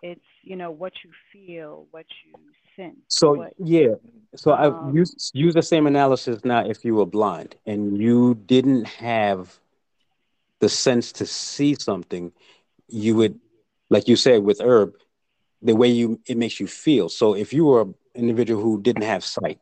it's 0.02 0.20
you 0.42 0.56
know 0.56 0.70
what 0.70 0.92
you 1.04 1.10
feel, 1.32 1.86
what 1.90 2.06
you 2.24 2.34
sense. 2.76 3.04
So 3.08 3.36
what, 3.36 3.54
yeah, 3.58 3.94
so 4.36 4.52
I 4.52 4.68
Um, 4.68 4.92
use 4.92 5.30
use 5.34 5.54
the 5.54 5.62
same 5.62 5.86
analysis 5.86 6.44
now. 6.44 6.66
If 6.66 6.84
you 6.84 6.94
were 6.94 7.06
blind 7.06 7.56
and 7.66 7.96
you 7.98 8.34
didn't 8.34 8.86
have 8.86 9.60
the 10.60 10.68
sense 10.68 11.12
to 11.12 11.26
see 11.26 11.74
something, 11.74 12.32
you 12.88 13.14
would, 13.16 13.38
like 13.90 14.08
you 14.08 14.16
said 14.16 14.42
with 14.44 14.60
herb, 14.60 14.94
the 15.62 15.74
way 15.74 15.88
you 15.88 16.20
it 16.26 16.36
makes 16.36 16.60
you 16.60 16.66
feel. 16.66 17.08
So 17.08 17.34
if 17.34 17.52
you 17.52 17.64
were 17.66 17.82
an 17.82 17.94
individual 18.14 18.62
who 18.62 18.80
didn't 18.80 19.02
have 19.02 19.24
sight, 19.24 19.58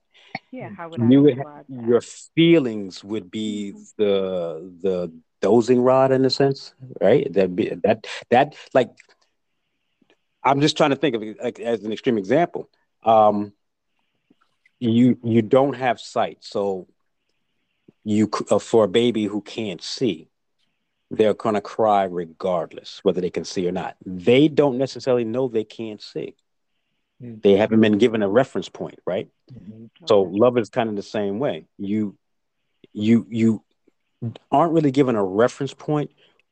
yeah, 0.50 0.68
how 0.70 0.88
would 0.90 1.02
I 1.02 1.10
you 1.10 1.22
would 1.22 1.36
that? 1.36 1.66
your 1.68 2.00
feelings 2.00 3.04
would 3.04 3.30
be 3.30 3.72
the 3.98 4.72
the 4.82 5.12
dowsing 5.40 5.82
rod 5.82 6.12
in 6.12 6.24
a 6.24 6.30
sense, 6.30 6.74
right? 7.00 7.32
That 7.32 7.54
be 7.56 7.70
that 7.84 8.06
that 8.30 8.54
like 8.74 8.90
I'm 10.44 10.60
just 10.60 10.76
trying 10.76 10.90
to 10.90 10.96
think 10.96 11.14
of 11.14 11.22
it 11.22 11.42
like 11.42 11.60
as 11.60 11.84
an 11.84 11.92
extreme 11.92 12.18
example. 12.18 12.68
Um, 13.04 13.52
you 14.78 15.18
you 15.22 15.42
don't 15.42 15.74
have 15.74 16.00
sight, 16.00 16.38
so 16.40 16.88
you 18.04 18.28
uh, 18.50 18.58
for 18.58 18.84
a 18.84 18.88
baby 18.88 19.24
who 19.24 19.40
can't 19.40 19.82
see, 19.82 20.28
they're 21.10 21.34
gonna 21.34 21.60
cry 21.60 22.04
regardless 22.04 23.00
whether 23.02 23.20
they 23.20 23.30
can 23.30 23.44
see 23.44 23.68
or 23.68 23.72
not. 23.72 23.96
They 24.04 24.48
don't 24.48 24.78
necessarily 24.78 25.24
know 25.24 25.48
they 25.48 25.64
can't 25.64 26.02
see. 26.02 26.34
Mm. 27.22 27.42
They 27.42 27.52
haven't 27.52 27.80
been 27.80 27.98
given 27.98 28.22
a 28.22 28.28
reference 28.28 28.68
point, 28.68 28.98
right? 29.06 29.28
Mhm. 29.52 29.90
So 30.08 30.22
love 30.22 30.58
is 30.58 30.68
kind 30.68 30.88
of 30.90 30.96
the 30.96 31.02
same 31.02 31.38
way. 31.38 31.66
You 31.78 32.16
you 32.92 33.26
you 33.30 33.64
aren't 34.50 34.72
really 34.72 34.90
given 34.90 35.16
a 35.16 35.24
reference 35.24 35.74
point, 35.74 36.10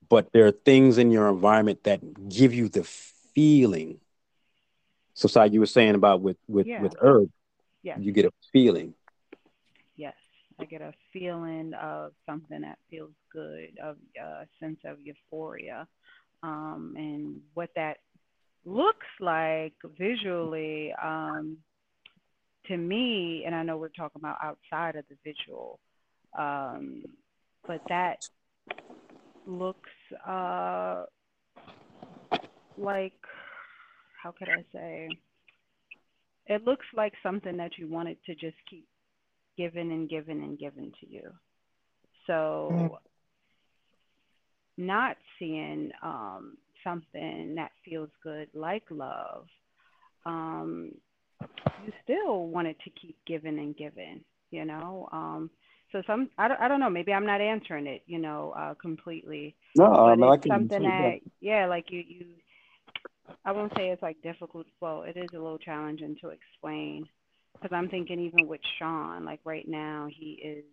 but 0.08 0.32
there 0.32 0.46
are 0.46 0.52
things 0.52 0.98
in 0.98 1.10
your 1.10 1.28
environment 1.28 1.84
that 1.84 2.28
give 2.28 2.54
you 2.54 2.68
the 2.68 2.84
feeling. 3.34 4.00
So, 5.14 5.28
Sai, 5.28 5.46
you 5.46 5.60
were 5.60 5.66
saying 5.66 5.94
about 5.94 6.20
with 6.20 6.38
with 6.48 6.66
Yeah. 6.66 6.82
with 6.82 6.94
herb, 7.00 7.30
Yes. 7.82 7.98
You 8.00 8.12
get 8.12 8.26
a 8.26 8.32
feeling. 8.52 8.94
Yes. 9.96 10.14
I 10.58 10.64
get 10.66 10.82
a 10.82 10.92
feeling 11.12 11.72
of 11.74 12.12
something 12.26 12.60
that 12.60 12.78
feels 12.90 13.14
good, 13.32 13.78
of 13.82 13.96
a 14.20 14.46
sense 14.58 14.78
of 14.84 15.00
euphoria. 15.00 15.88
Um, 16.42 16.94
and 16.96 17.40
what 17.54 17.70
that 17.76 17.98
looks 18.64 19.06
like 19.20 19.74
visually, 19.98 20.92
um, 21.02 21.56
to 22.66 22.76
me, 22.76 23.44
and 23.46 23.54
I 23.54 23.62
know 23.62 23.78
we're 23.78 23.88
talking 23.88 24.20
about 24.20 24.36
outside 24.42 24.96
of 24.96 25.04
the 25.08 25.16
visual, 25.24 25.80
um, 26.38 27.04
but 27.66 27.80
that 27.88 28.28
looks 29.46 29.90
uh, 30.26 31.06
like, 32.80 33.12
how 34.22 34.32
could 34.32 34.48
I 34.48 34.64
say? 34.72 35.08
It 36.46 36.64
looks 36.64 36.86
like 36.94 37.12
something 37.22 37.56
that 37.58 37.78
you 37.78 37.88
wanted 37.88 38.16
to 38.26 38.34
just 38.34 38.56
keep 38.68 38.86
giving 39.56 39.92
and 39.92 40.08
giving 40.08 40.42
and 40.42 40.58
giving 40.58 40.92
to 41.00 41.08
you. 41.08 41.30
So, 42.26 42.70
Mm. 42.72 42.98
not 44.78 45.16
seeing 45.38 45.90
um, 46.02 46.56
something 46.82 47.54
that 47.56 47.70
feels 47.84 48.08
good 48.22 48.48
like 48.54 48.84
love, 48.90 49.46
um, 50.24 50.92
you 51.84 51.92
still 52.04 52.46
wanted 52.48 52.76
to 52.80 52.90
keep 52.90 53.16
giving 53.26 53.58
and 53.58 53.76
giving, 53.76 54.22
you 54.50 54.64
know? 54.64 55.08
Um, 55.12 55.50
so 55.92 56.02
some, 56.06 56.30
I 56.38 56.48
don't, 56.48 56.60
I 56.60 56.68
don't 56.68 56.80
know, 56.80 56.90
maybe 56.90 57.12
I'm 57.12 57.26
not 57.26 57.40
answering 57.40 57.86
it, 57.86 58.02
you 58.06 58.18
know, 58.18 58.54
uh, 58.56 58.74
completely, 58.74 59.54
No, 59.76 59.84
but 60.04 60.12
I 60.12 60.16
mean, 60.16 60.30
I 60.30 60.36
can 60.36 60.52
something 60.52 60.82
that. 60.98 61.20
yeah, 61.40 61.66
like 61.66 61.86
you, 61.90 62.02
you, 62.06 62.26
I 63.44 63.52
won't 63.52 63.72
say 63.76 63.88
it's 63.90 64.02
like 64.02 64.20
difficult. 64.22 64.66
Well, 64.80 65.02
it 65.02 65.16
is 65.16 65.30
a 65.34 65.38
little 65.38 65.58
challenging 65.58 66.16
to 66.20 66.28
explain 66.30 67.06
because 67.54 67.74
I'm 67.74 67.88
thinking 67.88 68.20
even 68.20 68.46
with 68.46 68.60
Sean, 68.78 69.24
like 69.24 69.40
right 69.44 69.66
now, 69.68 70.08
he 70.10 70.40
is, 70.42 70.64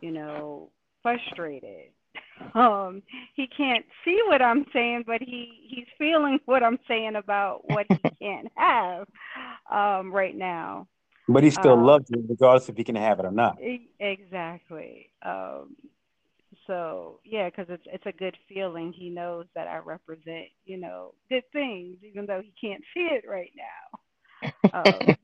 you 0.00 0.10
know, 0.10 0.70
frustrated. 1.02 1.90
Um, 2.54 3.02
he 3.34 3.48
can't 3.48 3.84
see 4.04 4.20
what 4.28 4.40
I'm 4.40 4.64
saying, 4.72 5.04
but 5.06 5.20
he 5.20 5.66
he's 5.68 5.86
feeling 5.98 6.38
what 6.46 6.62
I'm 6.62 6.78
saying 6.86 7.16
about 7.16 7.68
what 7.68 7.86
he 7.88 7.96
can't 8.22 8.48
have 8.56 9.08
um, 9.70 10.12
right 10.12 10.36
now. 10.36 10.86
But 11.28 11.42
he 11.42 11.50
still 11.50 11.72
Um, 11.72 11.84
loves 11.84 12.06
you, 12.08 12.24
regardless 12.28 12.68
if 12.68 12.76
he 12.76 12.84
can 12.84 12.94
have 12.94 13.18
it 13.18 13.26
or 13.26 13.32
not. 13.32 13.58
Exactly. 13.98 15.10
Um, 15.22 15.76
so 16.68 17.20
yeah, 17.24 17.48
because 17.48 17.66
it's 17.70 17.82
it's 17.86 18.06
a 18.06 18.12
good 18.12 18.36
feeling. 18.48 18.92
He 18.92 19.08
knows 19.08 19.46
that 19.54 19.66
I 19.66 19.78
represent, 19.78 20.46
you 20.66 20.78
know, 20.78 21.14
good 21.30 21.42
things, 21.52 21.96
even 22.08 22.26
though 22.26 22.42
he 22.42 22.52
can't 22.60 22.84
see 22.94 23.08
it 23.10 23.24
right 23.26 23.52
now. 23.56 24.82
Um, 24.84 25.16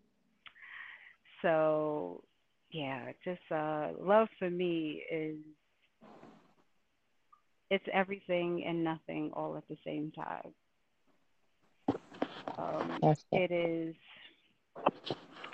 so 1.42 2.24
yeah, 2.72 3.12
just 3.24 3.42
uh, 3.52 3.90
love 4.00 4.28
for 4.38 4.50
me 4.50 5.02
is 5.12 5.36
it's 7.70 7.84
everything 7.92 8.64
and 8.66 8.82
nothing 8.82 9.30
all 9.34 9.56
at 9.56 9.68
the 9.68 9.76
same 9.84 10.12
time. 10.12 10.54
Um, 12.56 12.98
it. 13.02 13.50
it 13.50 13.52
is 13.52 13.94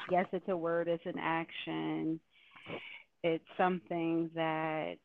yes, 0.08 0.26
it's 0.32 0.48
a 0.48 0.56
word, 0.56 0.86
it's 0.86 1.04
an 1.06 1.18
action, 1.18 2.20
it's 3.22 3.44
something 3.56 4.30
that 4.34 4.96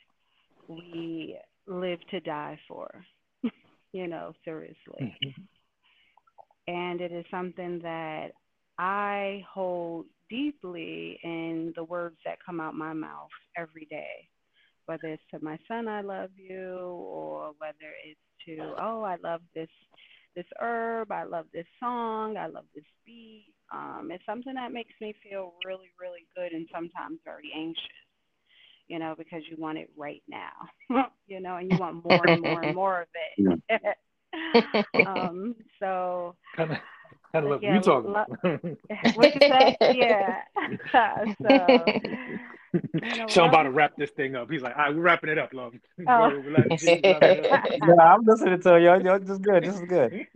we 0.67 1.37
live 1.67 1.99
to 2.11 2.19
die 2.21 2.59
for, 2.67 3.03
you 3.93 4.07
know, 4.07 4.33
seriously. 4.43 5.17
And 6.67 7.01
it 7.01 7.11
is 7.11 7.25
something 7.29 7.79
that 7.83 8.29
I 8.77 9.43
hold 9.51 10.05
deeply 10.29 11.19
in 11.23 11.73
the 11.75 11.83
words 11.83 12.17
that 12.25 12.37
come 12.45 12.59
out 12.59 12.73
my 12.73 12.93
mouth 12.93 13.29
every 13.57 13.85
day, 13.89 14.27
whether 14.87 15.07
it's 15.07 15.23
to 15.31 15.39
my 15.43 15.57
son, 15.67 15.87
I 15.87 16.01
love 16.01 16.31
you, 16.35 16.77
or 16.77 17.53
whether 17.59 17.93
it's 18.05 18.19
to, 18.45 18.75
oh, 18.81 19.03
I 19.03 19.17
love 19.23 19.41
this 19.53 19.69
this 20.35 20.45
herb, 20.59 21.11
I 21.11 21.23
love 21.23 21.45
this 21.53 21.65
song, 21.79 22.35
I 22.35 22.47
love 22.47 22.65
this 22.75 22.83
beat. 23.05 23.53
Um, 23.73 24.09
it's 24.11 24.25
something 24.25 24.53
that 24.55 24.73
makes 24.73 24.93
me 24.99 25.15
feel 25.23 25.53
really, 25.65 25.89
really 25.99 26.27
good 26.35 26.51
and 26.51 26.67
sometimes 26.73 27.19
very 27.23 27.51
anxious, 27.55 28.04
you 28.87 28.99
know, 28.99 29.15
because 29.17 29.41
you 29.49 29.55
want 29.57 29.77
it 29.77 29.89
right 29.97 30.21
now, 30.27 30.51
you 31.27 31.39
know, 31.39 31.57
and 31.57 31.69
you 31.71 31.77
want 31.77 32.03
more 32.05 32.25
and 32.25 32.41
more 32.41 32.61
and 32.61 32.75
more 32.75 33.01
of 33.01 33.07
it. 33.13 33.97
um, 35.07 35.55
so 35.79 36.35
Kind 36.55 36.71
of, 36.71 36.77
kind 37.31 37.45
of 37.45 37.49
what 37.51 37.63
Yeah, 37.63 37.75
you 37.75 37.81
talking 37.81 38.11
lo- 38.11 38.25
about. 38.43 39.15
what 39.15 39.33
you 39.35 39.41
say? 39.41 39.77
Yeah. 39.81 40.41
so, 41.41 41.91
you 43.03 43.15
know, 43.15 43.27
Sean 43.27 43.43
love 43.45 43.53
about 43.53 43.63
to 43.63 43.71
wrap 43.71 43.95
this 43.97 44.11
thing 44.11 44.35
up. 44.35 44.49
He's 44.49 44.61
like, 44.61 44.75
all 44.77 44.83
right, 44.85 44.95
we're 44.95 45.01
wrapping 45.01 45.29
it 45.29 45.37
up, 45.37 45.53
love. 45.53 45.73
Oh. 46.07 46.29
We're 46.39 46.51
letting 46.51 46.77
Jesus 46.77 47.01
wrap 47.03 47.23
it 47.23 47.51
up. 47.51 47.65
Yeah, 47.71 48.03
I'm 48.03 48.21
listening 48.25 48.61
to 48.61 48.79
you. 48.79 49.09
Yo, 49.09 49.17
this 49.19 49.29
is 49.29 49.39
good. 49.39 49.63
This 49.63 49.75
is 49.75 49.85
good. 49.85 50.27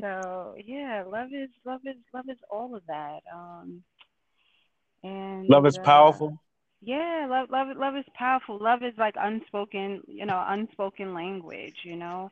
so 0.00 0.54
yeah, 0.64 1.04
love 1.06 1.28
is 1.32 1.50
love 1.64 1.80
is 1.84 1.96
love 2.12 2.24
is 2.28 2.38
all 2.50 2.74
of 2.74 2.82
that. 2.88 3.20
Um, 3.32 3.82
and 5.02 5.48
Love 5.48 5.66
is 5.66 5.76
uh, 5.78 5.82
powerful. 5.82 6.40
Yeah, 6.84 7.26
love 7.30 7.50
love 7.50 7.76
love 7.76 7.96
is 7.96 8.04
powerful. 8.14 8.58
Love 8.60 8.82
is 8.82 8.94
like 8.98 9.14
unspoken, 9.18 10.02
you 10.06 10.26
know, 10.26 10.44
unspoken 10.48 11.14
language, 11.14 11.76
you 11.84 11.96
know. 11.96 12.30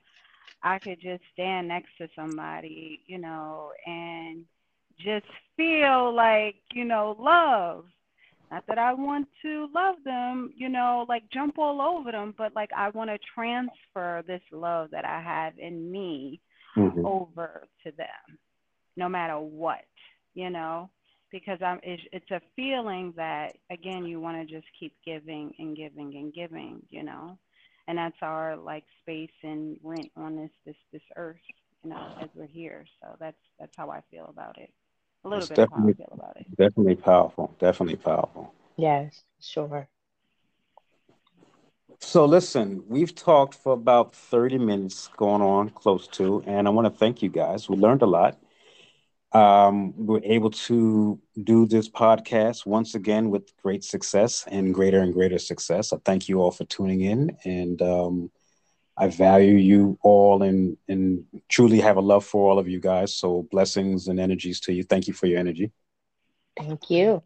I 0.62 0.78
could 0.78 1.00
just 1.00 1.22
stand 1.32 1.68
next 1.68 1.90
to 1.98 2.08
somebody, 2.16 3.00
you 3.06 3.18
know, 3.18 3.70
and 3.86 4.44
just 4.98 5.26
feel 5.56 6.14
like, 6.14 6.56
you 6.72 6.84
know, 6.84 7.16
love. 7.18 7.84
Not 8.50 8.64
that 8.68 8.78
I 8.78 8.94
want 8.94 9.28
to 9.42 9.68
love 9.74 9.96
them, 10.04 10.52
you 10.56 10.68
know, 10.68 11.06
like 11.08 11.24
jump 11.32 11.58
all 11.58 11.80
over 11.82 12.12
them, 12.12 12.34
but 12.38 12.54
like 12.54 12.70
I 12.76 12.90
want 12.90 13.10
to 13.10 13.18
transfer 13.34 14.22
this 14.26 14.42
love 14.52 14.90
that 14.92 15.04
I 15.06 15.20
have 15.20 15.58
in 15.58 15.90
me 15.90 16.40
Mhm. 16.76 17.04
over 17.06 17.68
to 17.84 17.92
them, 17.92 18.38
no 18.96 19.08
matter 19.08 19.38
what, 19.38 19.84
you 20.34 20.50
know, 20.50 20.90
because 21.32 21.58
I'm. 21.62 21.80
It's, 21.82 22.02
it's 22.12 22.30
a 22.30 22.40
feeling 22.56 23.14
that 23.16 23.56
again 23.70 24.04
you 24.04 24.20
want 24.20 24.36
to 24.46 24.54
just 24.54 24.66
keep 24.78 24.94
giving 25.04 25.52
and 25.58 25.76
giving 25.76 26.14
and 26.16 26.32
giving, 26.32 26.82
you 26.90 27.02
know, 27.02 27.38
and 27.88 27.98
that's 27.98 28.16
our 28.22 28.56
like 28.56 28.84
space 29.02 29.30
and 29.42 29.76
rent 29.82 30.10
on 30.16 30.36
this 30.36 30.50
this 30.66 30.76
this 30.92 31.02
earth, 31.16 31.40
you 31.82 31.90
know, 31.90 32.02
as 32.20 32.28
we're 32.34 32.46
here. 32.46 32.84
So 33.02 33.16
that's 33.18 33.36
that's 33.58 33.72
how 33.76 33.90
I 33.90 34.02
feel 34.10 34.26
about 34.28 34.58
it. 34.58 34.72
A 35.24 35.28
little 35.28 35.46
It's 35.46 35.48
bit 35.48 35.60
of 35.60 35.68
how 35.70 35.78
I 35.78 35.92
feel 35.96 36.12
about 36.12 36.36
it. 36.36 36.46
Definitely 36.56 36.96
powerful. 36.96 37.54
Definitely 37.58 37.96
powerful. 37.96 38.52
yes, 38.76 39.22
sure. 39.40 39.88
So 42.00 42.24
listen, 42.26 42.84
we've 42.88 43.14
talked 43.14 43.54
for 43.54 43.72
about 43.72 44.14
30 44.14 44.58
minutes 44.58 45.08
going 45.16 45.42
on 45.42 45.70
close 45.70 46.08
to, 46.08 46.42
and 46.46 46.66
I 46.66 46.70
want 46.70 46.86
to 46.86 46.90
thank 46.98 47.22
you 47.22 47.28
guys. 47.28 47.68
We 47.68 47.76
learned 47.76 48.02
a 48.02 48.06
lot. 48.06 48.38
Um, 49.34 49.94
we 49.96 50.04
we're 50.04 50.24
able 50.24 50.50
to 50.50 51.18
do 51.42 51.66
this 51.66 51.88
podcast 51.88 52.66
once 52.66 52.94
again 52.94 53.30
with 53.30 53.52
great 53.62 53.82
success 53.82 54.44
and 54.46 54.74
greater 54.74 55.00
and 55.00 55.12
greater 55.12 55.38
success. 55.38 55.92
I 55.92 55.96
thank 56.04 56.28
you 56.28 56.40
all 56.40 56.50
for 56.50 56.64
tuning 56.64 57.00
in 57.00 57.36
and 57.44 57.80
um, 57.80 58.30
I 58.96 59.08
value 59.08 59.54
you 59.56 59.98
all 60.02 60.42
and 60.42 60.76
and 60.86 61.24
truly 61.48 61.80
have 61.80 61.96
a 61.96 62.00
love 62.02 62.26
for 62.26 62.50
all 62.50 62.58
of 62.58 62.68
you 62.68 62.78
guys. 62.78 63.16
So 63.16 63.46
blessings 63.50 64.08
and 64.08 64.20
energies 64.20 64.60
to 64.60 64.72
you. 64.72 64.82
Thank 64.82 65.06
you 65.08 65.14
for 65.14 65.26
your 65.26 65.38
energy. 65.38 65.72
Thank 66.58 66.90
you. 66.90 67.22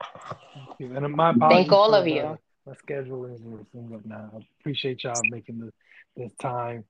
Thank 0.00 0.68
you, 0.78 0.96
and 0.96 1.12
my 1.14 1.34
Thank 1.34 1.70
all 1.70 1.90
for 1.90 1.98
of 1.98 2.04
the- 2.04 2.10
you. 2.12 2.38
My 2.66 2.74
schedule 2.74 3.26
is 3.26 3.40
resumed 3.44 3.94
up 3.94 4.04
now. 4.06 4.30
I 4.34 4.40
appreciate 4.58 5.04
y'all 5.04 5.20
making 5.30 5.60
this 5.60 5.72
this 6.16 6.32
time 6.40 6.84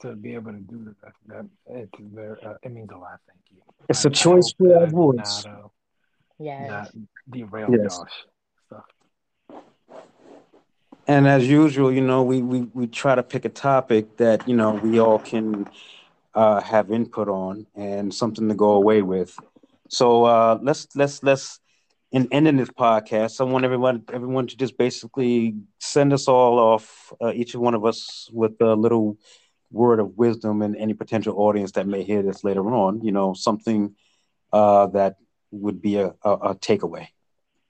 to 0.00 0.14
be 0.14 0.34
able 0.34 0.52
to 0.52 0.58
do 0.58 0.94
that. 1.02 1.12
that 1.28 1.46
it's 1.66 1.92
very, 2.00 2.36
uh, 2.44 2.54
it 2.62 2.70
means 2.72 2.90
a 2.92 2.96
lot. 2.96 3.20
Thank 3.26 3.40
you. 3.50 3.58
It's 3.88 4.04
a 4.04 4.08
a 4.08 4.10
choice 4.10 4.52
for 4.56 4.78
our 4.80 4.86
voice. 4.86 5.44
Not, 5.44 5.46
uh, 5.46 5.68
Yes. 6.38 6.68
not 6.68 6.90
derail 7.30 7.70
Yes. 7.70 7.98
y'all 7.98 8.06
stuff. 8.66 8.84
And 11.08 11.26
as 11.28 11.48
usual, 11.48 11.92
you 11.92 12.00
know, 12.00 12.22
we 12.22 12.42
we 12.42 12.62
we 12.74 12.86
try 12.88 13.14
to 13.14 13.22
pick 13.22 13.44
a 13.44 13.48
topic 13.48 14.16
that 14.16 14.46
you 14.48 14.56
know 14.56 14.72
we 14.72 14.98
all 14.98 15.18
can 15.18 15.66
uh, 16.34 16.60
have 16.60 16.90
input 16.90 17.28
on 17.28 17.66
and 17.74 18.12
something 18.12 18.48
to 18.48 18.54
go 18.54 18.72
away 18.72 19.02
with. 19.02 19.38
So 19.88 20.24
uh, 20.24 20.58
let's 20.62 20.88
let's 20.96 21.22
let's 21.22 21.60
in 22.12 22.28
ending 22.32 22.56
this 22.56 22.70
podcast, 22.70 23.40
I 23.40 23.44
want 23.44 23.64
everyone 23.64 24.04
everyone 24.12 24.46
to 24.48 24.56
just 24.56 24.76
basically 24.78 25.54
send 25.78 26.12
us 26.12 26.28
all 26.28 26.58
off, 26.58 27.12
uh, 27.22 27.32
each 27.32 27.54
one 27.54 27.74
of 27.74 27.84
us, 27.84 28.28
with 28.32 28.60
a 28.60 28.74
little 28.74 29.16
word 29.70 30.00
of 30.00 30.16
wisdom 30.16 30.62
and 30.62 30.76
any 30.76 30.94
potential 30.94 31.38
audience 31.38 31.72
that 31.72 31.86
may 31.86 32.02
hear 32.02 32.22
this 32.22 32.44
later 32.44 32.66
on. 32.72 33.02
You 33.02 33.12
know, 33.12 33.34
something 33.34 33.94
uh, 34.52 34.86
that 34.88 35.16
would 35.50 35.80
be 35.80 35.96
a, 35.96 36.14
a, 36.22 36.30
a 36.30 36.54
takeaway. 36.54 37.08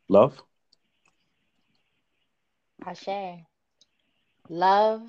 Love. 0.08 0.40
Ashe. 2.84 3.40
Love 4.48 5.02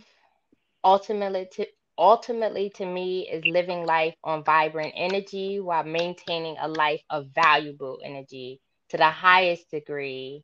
ultimately 0.84 1.48
to, 1.52 1.68
ultimately 1.98 2.70
to 2.72 2.86
me 2.86 3.28
is 3.30 3.46
living 3.46 3.86
life 3.86 4.16
on 4.24 4.44
vibrant 4.44 4.94
energy 4.96 5.60
while 5.60 5.84
maintaining 5.84 6.56
a 6.60 6.68
life 6.68 7.02
of 7.10 7.28
valuable 7.36 8.00
energy 8.04 8.60
to 8.90 8.98
the 8.98 9.10
highest 9.10 9.70
degree 9.70 10.44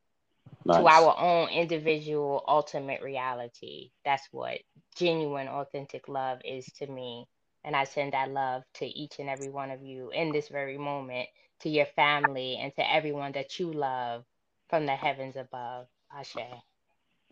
Nice. 0.66 0.78
to 0.78 0.88
our 0.88 1.18
own 1.20 1.50
individual 1.50 2.44
ultimate 2.48 3.02
reality. 3.02 3.92
That's 4.06 4.28
what 4.32 4.60
genuine, 4.96 5.48
authentic 5.48 6.08
love 6.08 6.40
is 6.46 6.66
to 6.78 6.88
me. 6.88 7.28
And 7.66 7.76
I 7.76 7.84
send 7.84 8.14
that 8.14 8.32
love 8.32 8.64
to 8.76 8.86
each 8.86 9.20
and 9.20 9.30
every 9.30 9.50
one 9.50 9.72
of 9.72 9.82
you 9.82 10.12
in 10.12 10.32
this 10.32 10.48
very 10.50 10.78
moment, 10.78 11.30
to 11.62 11.70
your 11.70 11.86
family, 11.86 12.58
and 12.58 12.74
to 12.76 12.94
everyone 12.94 13.34
that 13.34 13.60
you 13.60 13.72
love 13.72 14.24
from 14.70 14.86
the 14.86 14.96
heavens 14.96 15.36
above. 15.36 15.88
Ashe. 16.18 16.38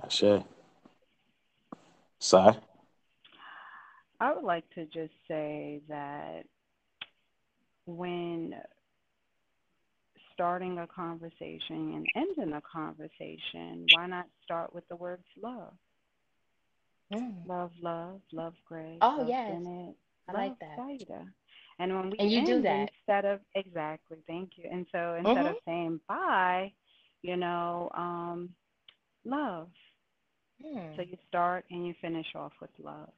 Ashe. 0.04 0.44
Sai. 2.20 2.58
I 4.20 4.34
would 4.34 4.44
like 4.44 4.70
to 4.76 4.86
just 4.86 5.14
say 5.28 5.82
that 5.90 6.46
when 7.86 8.56
starting 10.42 10.80
a 10.80 10.88
conversation 10.88 11.94
and 11.94 12.06
ending 12.16 12.54
a 12.56 12.62
conversation, 12.62 13.86
why 13.92 14.08
not 14.08 14.26
start 14.44 14.74
with 14.74 14.88
the 14.90 14.96
words 14.96 15.24
love? 15.42 15.74
Mm, 17.14 17.34
Love, 17.48 17.72
love, 17.82 18.22
love 18.34 18.54
Greg. 18.66 18.98
Oh, 19.02 19.18
love 19.20 19.28
yes. 19.28 19.48
Bennett, 19.48 19.96
I 20.28 20.34
love 20.34 20.42
like 20.42 20.60
that. 20.60 20.78
Saida. 20.78 21.26
And 21.80 21.96
when 21.96 22.10
we 22.10 22.18
And 22.20 22.32
you 22.32 22.40
end, 22.40 22.48
do 22.48 22.62
that. 22.64 22.90
instead 23.08 23.26
of 23.26 23.40
exactly, 23.56 24.18
thank 24.28 24.58
you. 24.58 24.66
And 24.72 24.86
so 24.92 25.16
instead 25.16 25.46
of 25.46 25.56
Mhm. 25.56 25.66
saying 25.66 26.00
bye, 26.08 26.72
you 27.22 27.38
know, 27.38 27.92
um, 27.96 28.50
love. 29.26 29.70
Mm. 30.64 30.96
So 30.96 31.02
you 31.04 31.18
start 31.28 31.66
and 31.72 31.86
you 31.86 31.94
finish 32.02 32.28
off 32.36 32.54
with 32.62 32.72
love. 32.80 33.10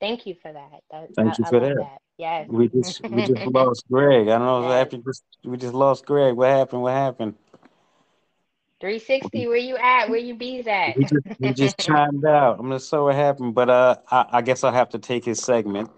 Thank 0.00 0.26
you 0.26 0.34
for 0.42 0.52
that. 0.52 0.82
that 0.90 1.10
Thank 1.16 1.38
I, 1.38 1.38
you 1.38 1.44
I 1.44 1.50
for 1.50 1.60
that. 1.60 1.76
that. 1.76 2.00
Yes. 2.18 2.48
We 2.48 2.68
just 2.68 3.02
we 3.08 3.22
just 3.22 3.44
lost 3.46 3.84
Greg. 3.90 4.28
I 4.28 4.38
don't 4.38 4.46
know 4.46 4.70
Yes. 4.70 4.72
after 4.72 4.98
just 4.98 5.24
we 5.44 5.56
just 5.56 5.74
lost 5.74 6.04
Greg. 6.06 6.34
What 6.34 6.48
happened? 6.50 6.82
What 6.82 6.92
happened? 6.92 7.34
360, 8.80 9.46
where 9.46 9.56
you 9.56 9.76
at? 9.76 10.08
Where 10.08 10.18
you 10.18 10.34
bees 10.34 10.66
at? 10.66 10.96
We 10.96 11.04
just 11.04 11.26
we 11.38 11.52
just 11.52 11.78
chimed 11.80 12.24
out. 12.26 12.58
I'm 12.58 12.66
gonna 12.66 12.80
say 12.80 12.98
what 12.98 13.14
happened, 13.14 13.54
but 13.54 13.70
uh, 13.70 13.96
I, 14.10 14.26
I 14.32 14.42
guess 14.42 14.64
I'll 14.64 14.72
have 14.72 14.90
to 14.90 14.98
take 14.98 15.24
his 15.24 15.40
segment. 15.40 15.90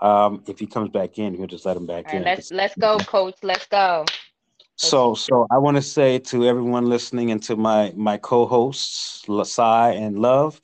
Um, 0.00 0.42
if 0.46 0.58
he 0.58 0.66
comes 0.66 0.90
back 0.90 1.18
in, 1.18 1.34
he'll 1.34 1.46
just 1.46 1.64
let 1.66 1.76
him 1.76 1.86
back 1.86 2.06
All 2.06 2.14
right, 2.14 2.22
in. 2.22 2.24
let's 2.24 2.50
let's 2.50 2.74
go, 2.76 2.98
coach. 2.98 3.36
Let's 3.42 3.66
go. 3.66 4.04
So, 4.76 5.14
so 5.14 5.46
I 5.50 5.58
want 5.58 5.76
to 5.76 5.82
say 5.82 6.18
to 6.18 6.44
everyone 6.46 6.86
listening 6.88 7.30
and 7.30 7.42
to 7.44 7.56
my 7.56 7.92
my 7.96 8.16
co-hosts, 8.18 9.24
Lasai 9.26 9.96
and 9.96 10.18
Love, 10.18 10.60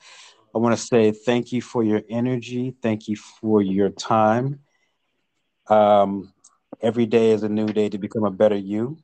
I 0.55 0.59
want 0.59 0.77
to 0.77 0.83
say 0.83 1.13
thank 1.13 1.53
you 1.53 1.63
for 1.63 1.83
your 1.83 2.03
energy. 2.09 2.75
Thank 2.83 3.09
you 3.09 3.17
for 3.17 3.63
your 3.63 3.91
time. 3.91 4.61
Um, 5.69 6.33
every 6.81 7.07
day 7.07 7.31
is 7.31 7.43
a 7.43 7.49
new 7.49 7.67
day 7.67 7.89
to 7.89 7.99
become 7.99 8.25
a 8.25 8.31
better 8.31 8.57
you. 8.57 8.99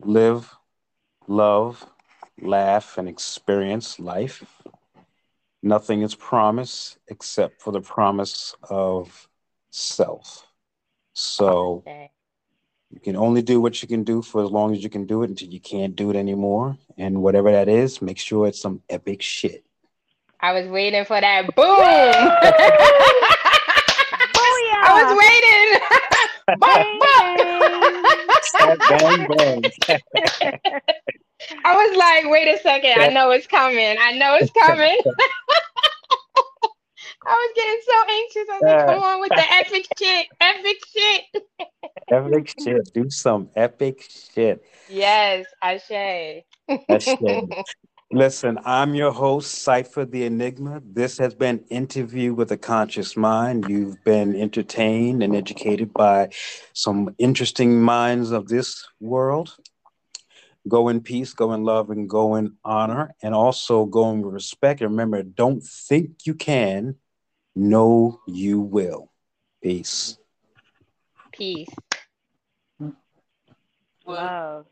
Live, 0.00 0.54
love, 1.26 1.84
laugh, 2.40 2.98
and 2.98 3.08
experience 3.08 3.98
life. 3.98 4.44
Nothing 5.62 6.02
is 6.02 6.14
promised 6.14 6.98
except 7.08 7.62
for 7.62 7.72
the 7.72 7.80
promise 7.80 8.54
of 8.68 9.28
self. 9.70 10.46
So. 11.14 11.84
You 12.92 13.00
can 13.00 13.16
only 13.16 13.40
do 13.40 13.58
what 13.58 13.80
you 13.80 13.88
can 13.88 14.04
do 14.04 14.20
for 14.20 14.44
as 14.44 14.50
long 14.50 14.74
as 14.74 14.84
you 14.84 14.90
can 14.90 15.06
do 15.06 15.22
it 15.22 15.30
until 15.30 15.48
you 15.48 15.60
can't 15.60 15.96
do 15.96 16.10
it 16.10 16.16
anymore. 16.16 16.76
And 16.98 17.22
whatever 17.22 17.50
that 17.50 17.66
is, 17.66 18.02
make 18.02 18.18
sure 18.18 18.46
it's 18.46 18.60
some 18.60 18.82
epic 18.90 19.22
shit. 19.22 19.64
I 20.40 20.52
was 20.52 20.66
waiting 20.68 21.06
for 21.06 21.18
that 21.18 21.54
boom. 21.56 23.48
I 25.02 25.04
was 25.04 25.18
waiting. 25.18 25.80
Bang, 26.60 27.00
bang. 27.02 27.36
bang, 28.88 29.26
bang. 29.36 29.62
I 31.64 31.74
was 31.74 31.96
like, 31.96 32.28
wait 32.30 32.48
a 32.48 32.58
second. 32.62 33.00
I 33.00 33.08
know 33.08 33.30
it's 33.30 33.46
coming. 33.46 33.96
I 34.00 34.12
know 34.12 34.34
it's 34.36 34.52
coming. 34.52 34.98
I 37.26 37.34
was 37.34 37.50
getting 37.54 37.80
so 37.86 37.94
anxious. 38.10 38.48
I 38.50 38.52
was 38.52 38.62
like, 38.62 38.86
come 38.86 39.02
on 39.02 39.20
with 39.20 39.30
the 39.30 39.52
epic 39.52 39.86
shit. 39.98 40.26
Epic 40.40 40.76
shit. 40.94 41.24
epic 42.10 42.54
shit. 42.58 42.92
Do 42.92 43.08
some 43.10 43.48
epic 43.54 44.08
shit. 44.34 44.64
Yes, 44.88 45.46
Ashe. 45.62 46.42
That's 46.88 47.04
shit. 47.04 47.44
Listen, 48.14 48.58
I'm 48.66 48.94
your 48.94 49.10
host, 49.10 49.62
Cypher 49.62 50.04
the 50.04 50.24
Enigma. 50.24 50.82
This 50.84 51.16
has 51.16 51.34
been 51.34 51.64
Interview 51.70 52.34
with 52.34 52.52
a 52.52 52.58
Conscious 52.58 53.16
Mind. 53.16 53.70
You've 53.70 54.04
been 54.04 54.36
entertained 54.36 55.22
and 55.22 55.34
educated 55.34 55.94
by 55.94 56.28
some 56.74 57.14
interesting 57.16 57.80
minds 57.80 58.30
of 58.30 58.48
this 58.48 58.86
world. 59.00 59.56
Go 60.68 60.90
in 60.90 61.00
peace, 61.00 61.32
go 61.32 61.54
in 61.54 61.64
love, 61.64 61.88
and 61.88 62.06
go 62.06 62.34
in 62.34 62.58
honor, 62.62 63.14
and 63.22 63.34
also 63.34 63.86
go 63.86 64.10
in 64.10 64.20
respect. 64.26 64.82
And 64.82 64.90
remember, 64.90 65.22
don't 65.22 65.64
think 65.64 66.26
you 66.26 66.34
can, 66.34 66.96
know 67.56 68.20
you 68.28 68.60
will. 68.60 69.10
Peace. 69.62 70.18
Peace. 71.32 71.70
Love. 74.04 74.66